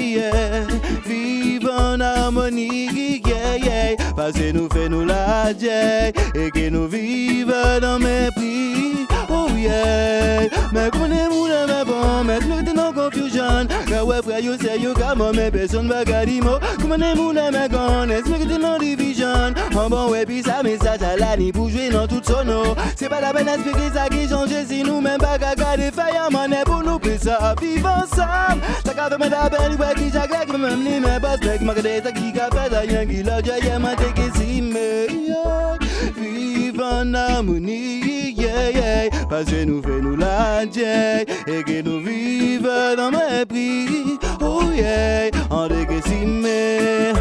[0.00, 0.66] yeah.
[1.06, 3.96] Vive en harmonie, yeah, yeah.
[4.16, 9.06] Passez nous fait nous la yeah, et que nous vivons dans mépris.
[9.28, 13.66] Oh yeah, mais connais nous le mais bon, mais nous t'es confusion.
[13.88, 16.58] Mais ouais, frère, you say you got more, mais personne va garder mot.
[16.80, 19.52] Comment est le mais gon, est-ce que t'es dans division?
[19.76, 22.74] En bon, ouais, puis ça, message à l'année pour jouer dans tout son eau.
[22.96, 26.30] C'est pas la peine d'expliquer ça qui change si nous même pas qu'à garder faillant,
[26.30, 28.62] man, est pour nous plus ça, vivre ensemble.
[28.84, 31.74] Ça qu'a fait ma peine, ouais, qui j'ai claqué, même ni mes boss, mec, ma
[31.74, 35.06] cadette, qui qu'a fait ça, y'en qui l'a déjà, y'a ma tête qui s'y met,
[35.10, 35.78] yeah.
[36.16, 39.10] Vive en harmonie, yeah, yeah.
[39.28, 45.30] Parce que nous fait nous la yeah, et que nous vivons dans mépris, oh yeah.
[45.50, 47.12] En déguisé,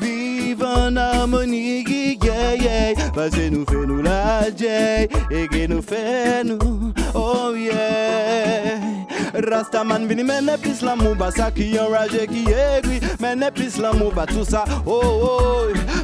[0.00, 1.84] Vive en harmonie,
[2.22, 2.94] yeah, yeah.
[3.14, 8.97] Parce que nous fait nous la yeah, et que nous fait nous, oh yeah.
[9.34, 13.00] Rastaman vini mène plus l'amour, bah ça qui enragé, qui aigri.
[13.20, 15.48] Mène plus l'amour, bah tout ça, oh oh.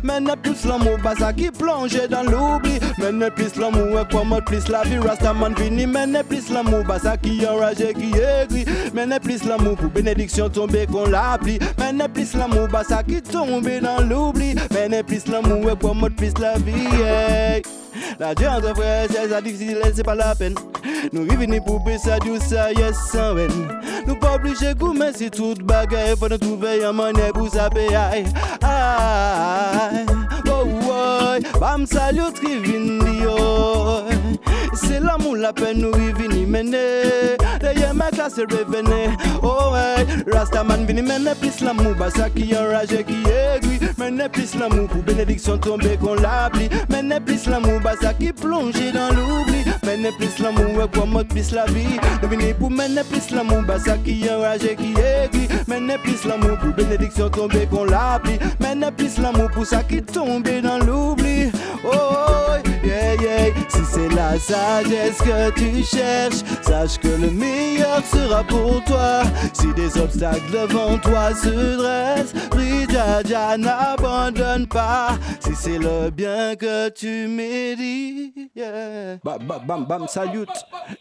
[0.03, 2.79] Mène plus l'amour, bah ça qui plonge dans l'oubli.
[2.99, 4.99] Mène plus l'amour, et quoi plus la vie.
[4.99, 8.65] Rastaman vini mène plus l'amour, bah ça qui enragé, qui aigri.
[8.95, 11.59] Mène plus l'amour pour bénédiction tomber qu'on l'appli.
[11.79, 14.55] Mène plus l'amour, bah ça qui tombe dans l'oubli.
[14.73, 17.63] Mène plus l'amour, et quoi plus la vie.
[18.19, 20.55] La Dieu entre frères, c'est ça difficile, c'est pas la peine.
[21.12, 23.69] Nous vivons pour ça, du ça, yes, sans haine.
[24.07, 26.16] Nous pas obligés de mais c'est toute bagaille.
[26.19, 28.25] Faut nous trouver un monnaie pour ça payer.
[30.66, 34.01] Oh, bam, trivini, oh.
[34.74, 36.24] C'est l'amour, la peine, nous vivons
[36.55, 37.36] mener.
[37.61, 39.16] D'ailleurs, ma classe est revenue.
[39.43, 41.95] Oh, ouais, Rastaman vini mener plus l'amour.
[41.99, 43.89] Bah, ça qui enrage, qui aiguille.
[43.99, 46.69] Mener plus l'amour pour bénédiction tomber qu'on l'appli.
[46.89, 49.65] Mener plus l'amour, bah, ça qui plonge dans l'oubli.
[49.85, 51.99] Mener plus l'amour, ouais, pour moi, plus la vie.
[52.23, 54.95] Nous venons pour mener plus l'amour, bah, ça qui enrage, qui
[55.66, 55.74] aiguille.
[55.74, 58.39] Mener plus l'amour pour bénédiction tomber qu'on l'appli.
[58.61, 61.51] Mener plus l'amour pour ça qui tombe dans l'oubli.
[61.85, 69.23] Oh, Si c'est la sagesse que tu cherches, sache que le meilleur sera pour toi.
[69.55, 75.19] Si des obstacles devant toi se dressent, prie Jaja, n'abandonne pas.
[75.40, 79.16] Si c'est le bien que tu médites, yeah.
[79.24, 80.47] Bam, bam, bam, bam, salut.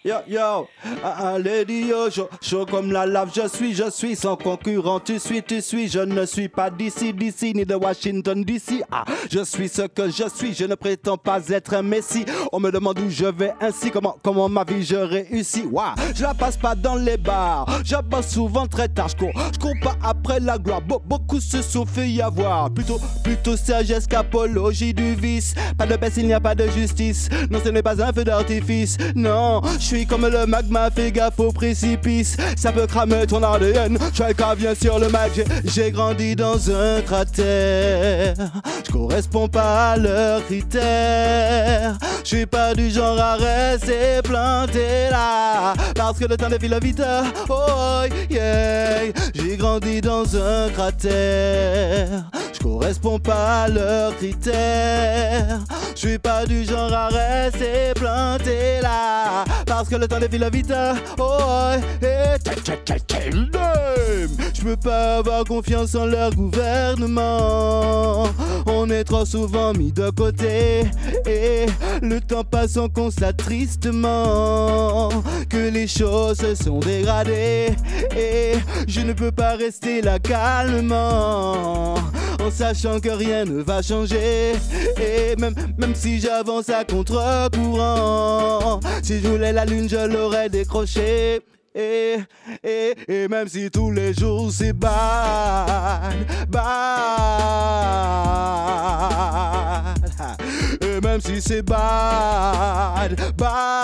[0.05, 0.67] Yo, yo,
[1.03, 5.01] ah, ah, lady, yo, chaud, chaud comme la lave, je suis, je suis sans concurrent.
[5.01, 8.81] Tu suis, tu suis, je ne suis pas d'ici, d'ici, ni de Washington, d'ici.
[8.89, 11.72] Ah, je suis ce que je suis, je ne prétends pas être
[12.51, 15.63] On me demande où je vais ainsi, comment, comment ma vie je réussis.
[15.71, 19.31] Waouh, je la passe pas dans les bars, je bosse souvent très tard, je cours,
[19.53, 20.81] je cours pas après la gloire.
[20.81, 25.53] Be- beaucoup se sont fait y avoir, plutôt, plutôt sagesse qu'apologie du vice.
[25.77, 27.29] Pas de baisse, il n'y a pas de justice.
[27.49, 28.97] Non, ce n'est pas un feu d'artifice.
[29.15, 32.37] Non, je suis comme le magma, fais gaffe au précipice.
[32.57, 33.97] Ça peut cramer ton ADN.
[34.13, 35.31] Chacun vient sur le mag,
[35.65, 38.33] j'ai- grandi dans un cratère.
[38.85, 41.62] Je corresponds pas à leurs critères.
[42.23, 45.73] Je suis pas du genre à rester planté là.
[45.95, 47.01] Parce que le temps défile vite.
[47.49, 52.23] Oh yeah, j'ai grandi dans un cratère.
[52.53, 55.59] Je corresponds pas à leurs critères.
[55.95, 59.43] Je suis pas du genre à rester planté là.
[59.65, 60.73] Parce que le temps défile vite.
[61.17, 61.73] Oh
[62.55, 62.93] yeah,
[64.53, 68.27] je peux pas avoir confiance en leur gouvernement.
[68.65, 70.85] On est trop souvent mis de côté.
[71.25, 71.65] Et
[72.01, 75.09] le temps passe, on constate tristement
[75.49, 77.75] que les choses se sont dégradées.
[78.15, 78.53] Et
[78.87, 81.95] je ne peux pas rester là calmement.
[81.95, 84.53] En sachant que rien ne va changer.
[84.97, 91.41] Et même, même si j'avance à contre-courant, si je voulais la lune, je l'aurais décroché.
[91.75, 92.17] Et,
[92.63, 96.13] et, et même si tous les jours c'est bad,
[96.47, 96.63] bad.
[100.81, 103.83] Et même si c'est bad, bad.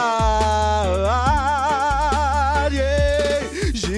[2.71, 3.18] yeah.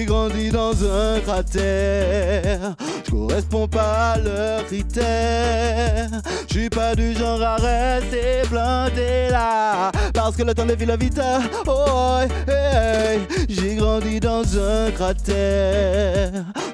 [0.02, 2.74] J'ai grandi dans un cratère.
[3.06, 6.10] Je corresponds pas à leurs critères.
[6.48, 9.92] Je suis pas du genre à rester planté là.
[10.12, 11.20] Parce que le temps défile vite.
[11.68, 13.20] Oh, hey, hey.
[13.48, 16.32] J'ai grandi dans un cratère.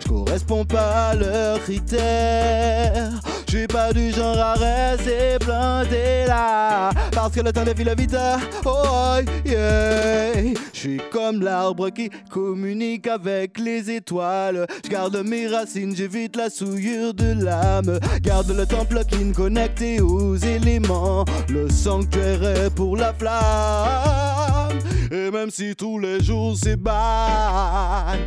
[0.08, 3.10] Je corresponds pas à leurs critères.
[3.46, 6.90] Je suis pas du genre à rester planté là.
[7.12, 8.16] Parce que le temps défile vite.
[8.64, 10.32] Oh, yeah.
[10.72, 14.66] Je suis comme l'arbre qui communique avec les étoiles.
[14.82, 17.98] Je garde mes racines, j'évite la souillure de l'âme.
[18.22, 21.26] Garde le temple qui me connecté aux éléments.
[21.50, 24.78] Le sanctuaire est pour la flamme.
[25.10, 28.18] Et même si tous les jours c'est bad,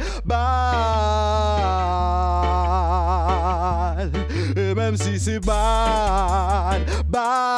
[4.55, 7.51] Et même si c'est bad, bad.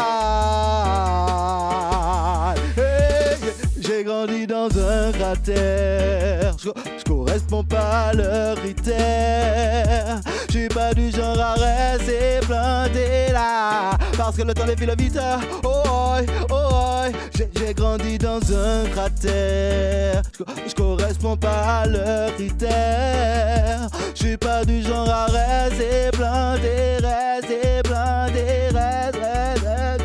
[4.25, 6.55] Grandi dans un cratère.
[6.57, 10.21] Je, je corresponds pas à leur critère.
[10.47, 13.97] Je suis pas du genre à rester planté là.
[14.17, 15.19] Parce que le temps défile vite.
[15.65, 16.15] Oh, oh,
[16.49, 17.01] oh,
[17.35, 20.21] j'ai, j'ai grandi dans un cratère.
[20.39, 23.89] Je, je corresponds pas à leur critère.
[24.15, 30.02] Je suis pas du genre à rester planté, rester planté, rester,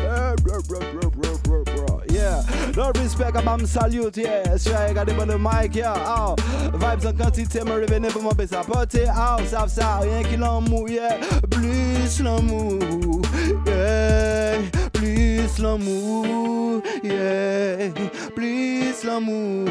[2.79, 4.55] no respect, I'm, salute, yeah.
[4.55, 5.93] I him on the mic, yeah.
[5.97, 6.35] Oh,
[6.73, 9.05] vibes en quantité, me revenez pour m'empêcher à porter.
[9.09, 11.17] Oh, ça, ça, rien qui l'amour, yeah.
[11.51, 13.21] Plus l'amour,
[13.67, 14.59] yeah.
[14.93, 17.89] Plus l'amour, yeah.
[18.33, 19.67] Plus l'amour.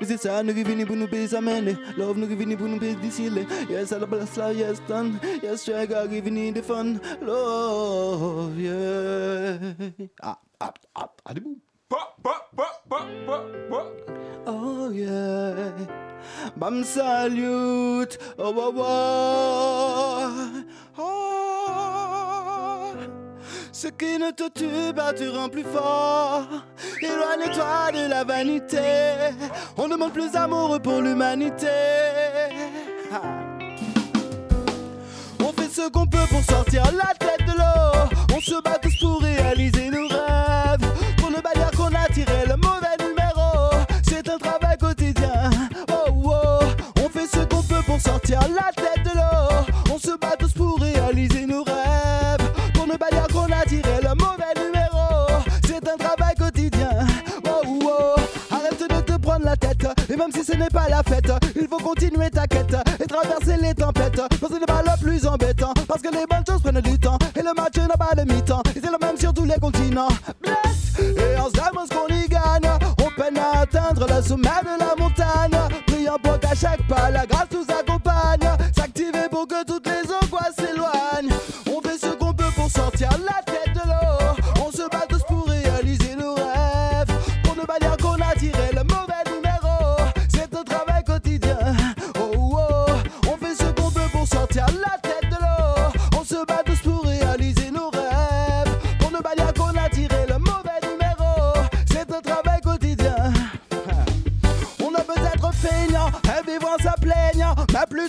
[0.00, 1.76] Mais c'est ça, nous qui venons pour nous payer ça, man.
[1.98, 3.28] Love, nous qui venons pour nous payer d'ici,
[3.68, 5.18] Yes, all about the yes, done.
[5.42, 7.00] Yes, sure, I giving the fun.
[7.20, 9.58] Love, yeah.
[10.22, 11.66] Ah, ah, ah, ah, bouts.
[14.48, 15.72] Oh yeah,
[16.56, 20.30] Bam salute, oh oh oh,
[20.98, 21.16] oh.
[23.72, 26.46] Ce qui ne te tue pas te rend plus fort.
[27.00, 29.34] Éloigne-toi de la vanité.
[29.76, 31.68] On demande plus d'amour pour l'humanité.
[35.40, 38.08] On fait ce qu'on peut pour sortir la tête de l'eau.
[38.34, 40.15] On se bat tous pour réaliser nos rêves.
[48.26, 49.94] Sortir la tête de l'eau.
[49.94, 52.52] On se bat tous pour réaliser nos rêves.
[52.74, 55.42] Pour ne pas dire qu'on a tiré le mauvais numéro.
[55.66, 56.90] C'est un travail quotidien.
[57.46, 58.14] Oh oh.
[58.50, 59.86] Arrête de te prendre la tête.
[60.10, 63.60] Et même si ce n'est pas la fête, il faut continuer ta quête et traverser
[63.60, 64.18] les tempêtes.
[64.18, 65.74] Non, ce n'est pas le plus embêtant.
[65.86, 67.18] Parce que les bonnes choses prennent du temps.
[67.36, 68.62] Et le match n'a pas de mi-temps.
[68.74, 70.08] Et c'est le même sur tous les continents.
[70.42, 70.98] Bless.
[70.98, 72.70] Et on se ce qu'on y gagne.
[73.00, 75.68] On peine à atteindre le sommet de la montagne.
[75.86, 77.85] Priant pour qu'à chaque pas, la grâce nous accompagne.
[79.30, 81.36] Pour que toutes les angoisses s'éloignent.
[81.66, 83.45] On fait ce qu'on peut pour sortir la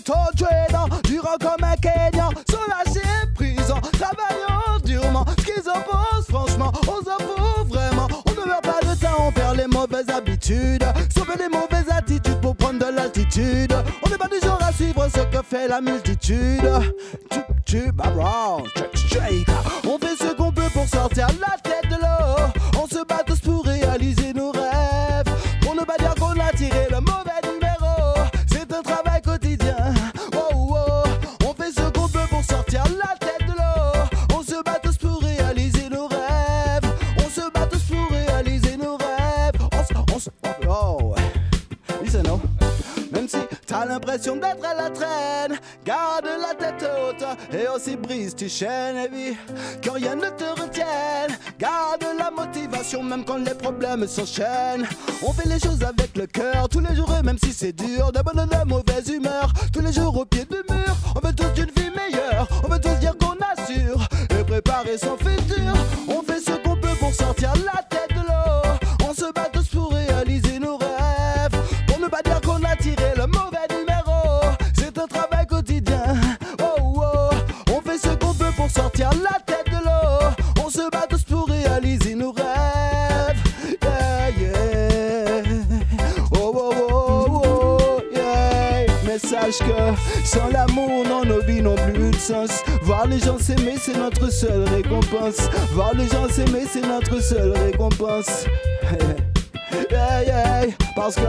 [0.07, 2.29] plutôt drainant, durant comme un Kenyan,
[2.67, 3.01] lâcher
[3.35, 8.61] prise, en travaillant durement, ce qui s'oppose franchement, on s'en fout vraiment, on ne perd
[8.61, 12.95] pas de temps, on perd les mauvaises habitudes, sauver les mauvaises attitudes pour prendre de
[12.95, 13.73] l'altitude,
[14.05, 16.63] on n'est pas du genre à suivre ce que fait la multitude,
[17.99, 19.47] around, shake, shake.
[19.85, 23.39] on fait ce qu'on peut pour sortir la tête de l'eau, on se bat tous
[23.39, 24.33] pour réaliser
[44.07, 49.37] d'être à la traîne, garde la tête haute et aussi brise tes chaînes et vie.
[49.81, 54.87] Que rien ne te retienne, garde la motivation même quand les problèmes s'enchaînent.
[55.21, 58.07] On fait les choses avec le cœur tous les jours et même si c'est dur,
[58.07, 60.95] ou de mauvaise humeur, tous les jours au pied du mur.
[61.15, 64.07] On veut tous une vie meilleure, on veut tous dire qu'on assure
[64.39, 65.96] et préparer son futur.
[89.51, 92.63] Sache que sans l'amour, non, nos vies n'ont plus de sens.
[92.83, 95.49] Voir les gens s'aimer, c'est notre seule récompense.
[95.71, 98.45] Voir les gens s'aimer, c'est notre seule récompense.
[99.91, 100.65] Yeah, yeah.
[100.95, 101.21] Parce que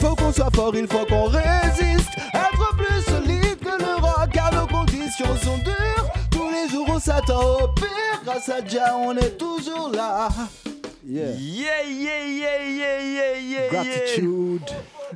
[0.00, 2.10] faut qu'on soit fort, il faut qu'on résiste.
[2.34, 6.08] Être plus solide que le rock, car nos conditions sont dures.
[6.30, 8.20] Tous les jours, on s'attend au pire.
[8.24, 10.28] Grâce à Dieu, on est toujours là.
[11.06, 11.30] Yeah.
[11.38, 13.68] Yeah, yeah, yeah, yeah, yeah, yeah.
[13.70, 14.70] Gratitude.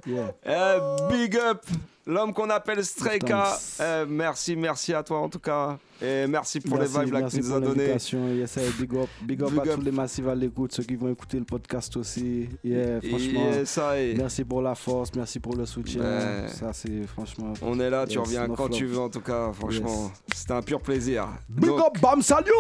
[0.07, 0.31] Yeah.
[0.47, 1.65] Uh, big up
[2.11, 3.59] l'homme qu'on appelle Streka.
[3.81, 5.79] Euh, merci, merci à toi en tout cas.
[6.03, 7.85] Et merci pour Merci, les vibes là que tu nous as donné.
[7.89, 9.75] Yes, big up, big up Big à up.
[9.77, 12.49] tous les massifs à l'écoute, ceux qui vont écouter le podcast aussi.
[12.65, 14.15] Yeah, franchement, Yes, aïe.
[14.17, 16.01] merci pour la force, merci pour le soutien.
[16.03, 16.49] Ouais.
[16.49, 17.53] Ça, c'est franchement.
[17.61, 18.77] On est là, tu Yes, reviens no quand flop.
[18.77, 20.11] tu veux en tout cas, franchement.
[20.35, 21.29] C'était un pur plaisir.
[21.51, 22.51] Big Donc, up, bam, salut!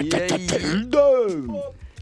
[0.00, 0.26] yeah.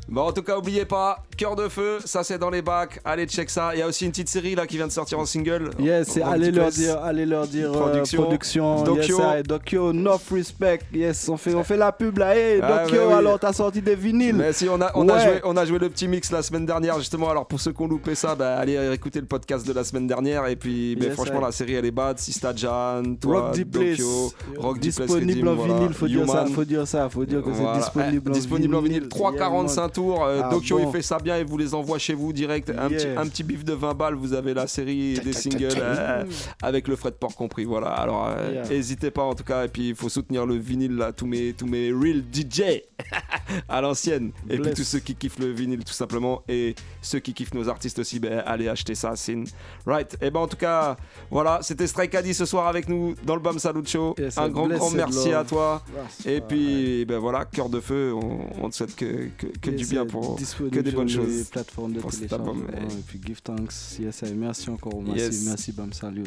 [0.09, 3.01] Bon, en tout cas, oubliez pas, Cœur de Feu, ça c'est dans les bacs.
[3.05, 3.70] Allez, check ça.
[3.74, 5.70] Il y a aussi une petite série là qui vient de sortir en single.
[5.79, 8.23] Yes, c'est allez leur dire, allez leur dire euh, Production.
[8.23, 9.19] production, Dokyo.
[9.19, 12.99] yes, Dokyo, enough respect, yes, on fait, on fait la pub là, hey, Ah, Dokyo,
[12.99, 13.12] bah oui.
[13.15, 14.35] alors t'as sorti des vinyles.
[14.37, 15.23] Mais si on a, on, a Ouais.
[15.23, 17.31] joué, on a joué le petit mix la semaine dernière justement.
[17.31, 20.07] Alors pour ceux qui ont loupé ça, bah, allez écouter le podcast de la semaine
[20.07, 20.47] dernière.
[20.49, 21.47] Et puis mais Yes, franchement ouais.
[21.47, 22.19] la série elle est bad.
[22.19, 25.74] Sista Jan, toi, Rock Dokyo, Rock disponible en Redeem, voilà.
[25.81, 27.74] vinyle, faut dire ça, faut dire ça, faut dire que Voilà.
[27.74, 29.01] c'est disponible, Eh, en disponible en vinyle.
[29.01, 29.09] vinyle.
[29.09, 30.24] 3,45 Tours.
[30.24, 30.89] Euh, Ah Dokyo bon.
[30.89, 32.70] il fait ça bien et vous les envoie chez vous direct.
[32.70, 34.14] Un, petit, un petit bif de 20 balles.
[34.14, 36.24] Vous avez la série des singles euh,
[36.62, 37.64] avec le frais de port compris.
[37.64, 37.89] Voilà.
[37.89, 39.10] Alors euh, Yeah.
[39.10, 39.64] pas en tout cas.
[39.64, 41.12] Et puis il faut soutenir le vinyle là.
[41.12, 42.82] Tous mes, tous mes real DJ
[43.69, 44.32] à l'ancienne.
[44.48, 46.43] Et puis tous ceux qui kiffent le vinyle tout simplement.
[46.48, 49.12] Et ceux qui kiffent nos artistes aussi, ben, allez acheter ça.
[49.16, 49.47] C'est une-
[49.86, 50.16] right.
[50.20, 50.97] Et ben en tout cas,
[51.31, 51.59] voilà.
[51.62, 54.14] C'était Strike Addy ce soir avec nous dans le Bam Salut Show.
[54.19, 55.82] Yes, un grand, grand merci à toi.
[55.94, 59.70] Yes, Et puis, ben voilà, cœur de feu, on, on te souhaite que, que, que
[59.70, 61.45] Yes, du bien pour que des bonnes les choses.
[61.51, 62.67] plateformes de pour cet album.
[62.75, 65.45] Et puis give thanks, yes, merci encore, merci, Yes.
[65.47, 66.25] merci, bam, salut.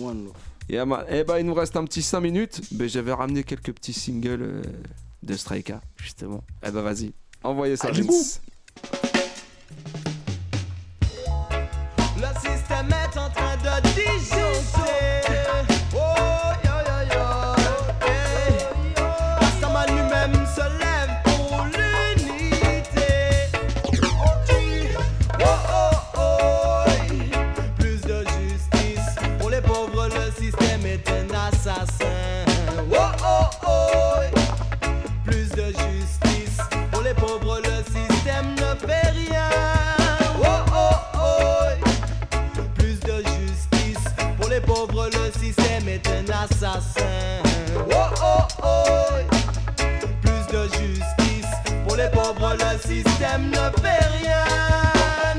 [0.00, 0.34] One love.
[0.68, 1.04] Yeah, man.
[1.08, 2.60] Eh ben, il nous reste un petit 5 minutes.
[2.72, 4.62] Ben, j'avais ramené quelques petits singles euh,
[5.22, 6.42] de Strika, justement.
[6.66, 7.12] Eh ben, vas-y,
[7.42, 7.90] envoyez ça.
[7.90, 8.40] Vince.
[12.16, 14.83] Le système est en train de disjoncter.
[46.44, 47.42] Est un assassin.
[47.90, 49.04] Oh, oh, oh.
[50.22, 51.46] Plus de justice
[51.86, 54.44] pour les pauvres, le système ne fait rien.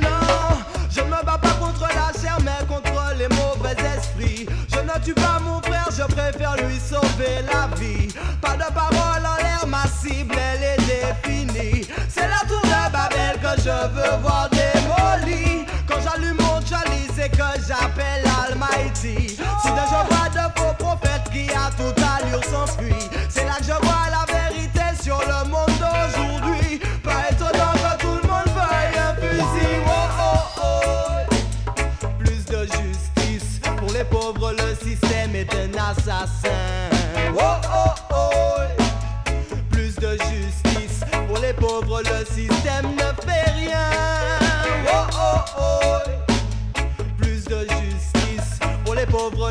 [0.01, 0.57] Non,
[0.89, 4.47] je ne me bats pas contre la chair, mais contre les mauvais esprits.
[4.69, 8.07] Je ne tue pas mon frère, je préfère lui sauver la vie.
[8.41, 11.87] Pas de parole en l'air, ma cible, elle est définie.
[12.09, 15.65] C'est la tour de Babel que je veux voir démolie.
[15.87, 19.34] Quand j'allume mon chalice, c'est que j'appelle Almighty.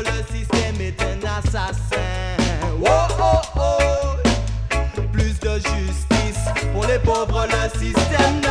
[0.01, 2.37] Le système est un assassin.
[2.81, 5.01] Oh, oh, oh.
[5.11, 8.44] Plus de justice pour les pauvres, le système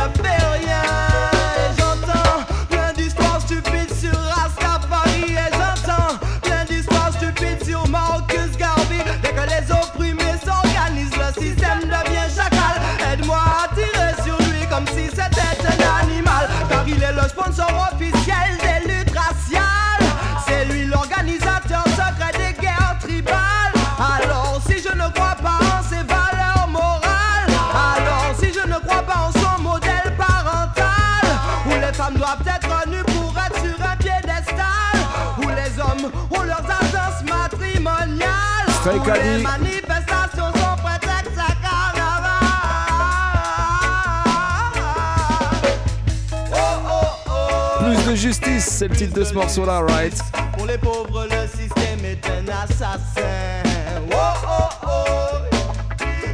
[46.53, 47.83] oh, oh.
[47.83, 50.17] Plus de justice, c'est le titre de ce morceau-là, right?
[50.57, 53.63] Pour les pauvres, le système est un assassin.
[54.11, 54.15] Oh,
[54.47, 54.87] oh, oh.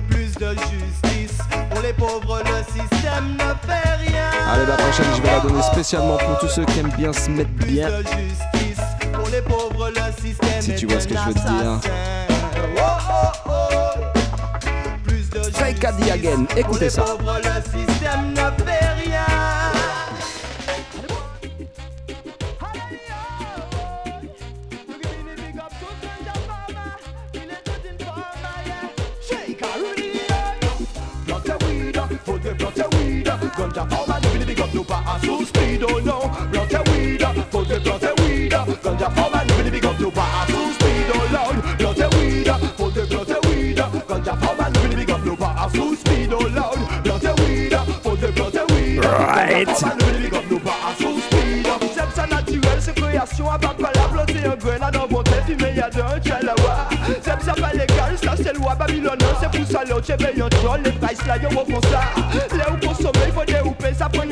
[0.10, 1.38] Plus de justice.
[1.70, 4.30] Pour les pauvres, le système ne fait rien.
[4.52, 7.30] Allez, la prochaine, je vais la donner spécialement pour tous ceux qui aiment bien se
[7.30, 7.90] mettre Plus bien.
[7.90, 8.84] de justice.
[9.14, 12.31] Pour les pauvres, le système Si tu est vois ce que je veux te dire.
[15.84, 17.04] Addy again, écoutez ça.
[49.64, 49.78] Right.
[51.96, 53.78] J'aime ça naturel, création à tête,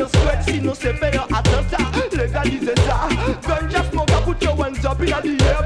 [0.07, 0.39] sweat.
[3.47, 3.91] Gun just
[4.25, 5.59] put your hands up in the air.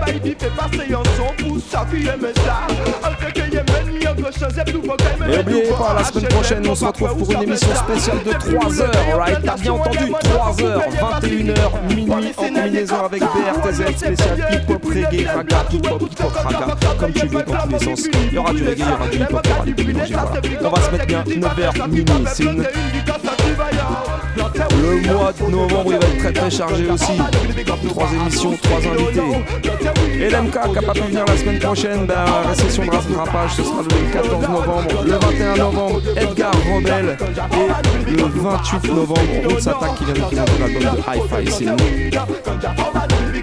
[4.41, 8.81] Et oubliez pas, la semaine prochaine, on se retrouve pour une émission spéciale de 3
[8.81, 10.81] heures, right T'as bien entendu, 3 heures,
[11.21, 17.27] 21h, minuit, en combinaison avec BRTZ, spécial hip-hop, reggae, raga, hip-hop, hip-hop, raga, comme tu
[17.27, 18.07] veux, dans tous les sens.
[18.31, 20.13] Il y aura du reggae, il y aura du hip-hop, il y aura du mélangé,
[20.13, 20.41] voilà.
[20.63, 22.63] On va se mettre bien 9h, minuit, c'est une...
[24.35, 27.13] Le mois de novembre, il va être très très chargé aussi.
[27.87, 29.21] Trois émissions, trois invités.
[30.19, 33.63] Et l'MK qui n'a pas pu venir la semaine prochaine, ben, récession de rattrapage, ce
[33.63, 35.03] sera le 14 novembre.
[35.05, 37.17] Le 21 novembre, Edgar Rebel.
[38.07, 41.77] Et le 28 novembre, on s'attaque qui vient de présenter l'album de Hi-Fi, c'est nous.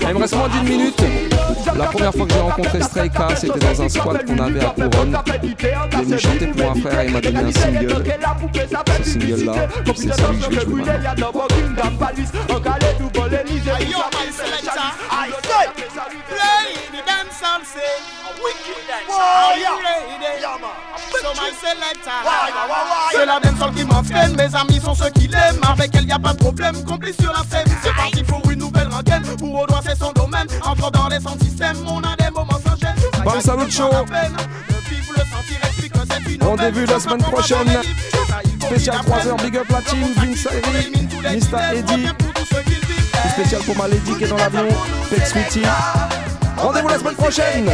[0.08, 1.29] Il me reste moins d'une minute.
[1.76, 4.70] La première fois que j'ai rencontré Stray K, c'était dans un squat qu'on avait à
[4.70, 5.18] Couronne.
[5.42, 8.04] Il est venu chanter pour un frère et il m'a donné un single.
[8.98, 9.52] Ce single-là,
[9.86, 10.82] c'est celui que je vais jouer.
[23.12, 25.60] C'est la dancehall qui m'entraîne, mes amis sont ceux qui l'aiment.
[25.68, 27.66] Avec elle y a pas de problème, complice sur la scène.
[27.82, 28.69] C'est parti pour une.
[29.38, 30.46] Pour doigt c'est son domaine.
[30.64, 32.94] Entre dans les sons système, on a des moments sans gêne.
[33.24, 33.90] Bam Salut Show.
[36.40, 37.80] Rendez-vous la semaine prochaine.
[38.60, 40.92] Spécial 3h, Big Up la team, Vince Ayri,
[41.22, 41.76] Mr.
[41.76, 42.06] Eddy.
[43.32, 44.68] Spécial pour ma lady qui est dans l'avion,
[45.24, 45.62] Sweetie.
[46.56, 47.70] Rendez-vous la semaine prochaine.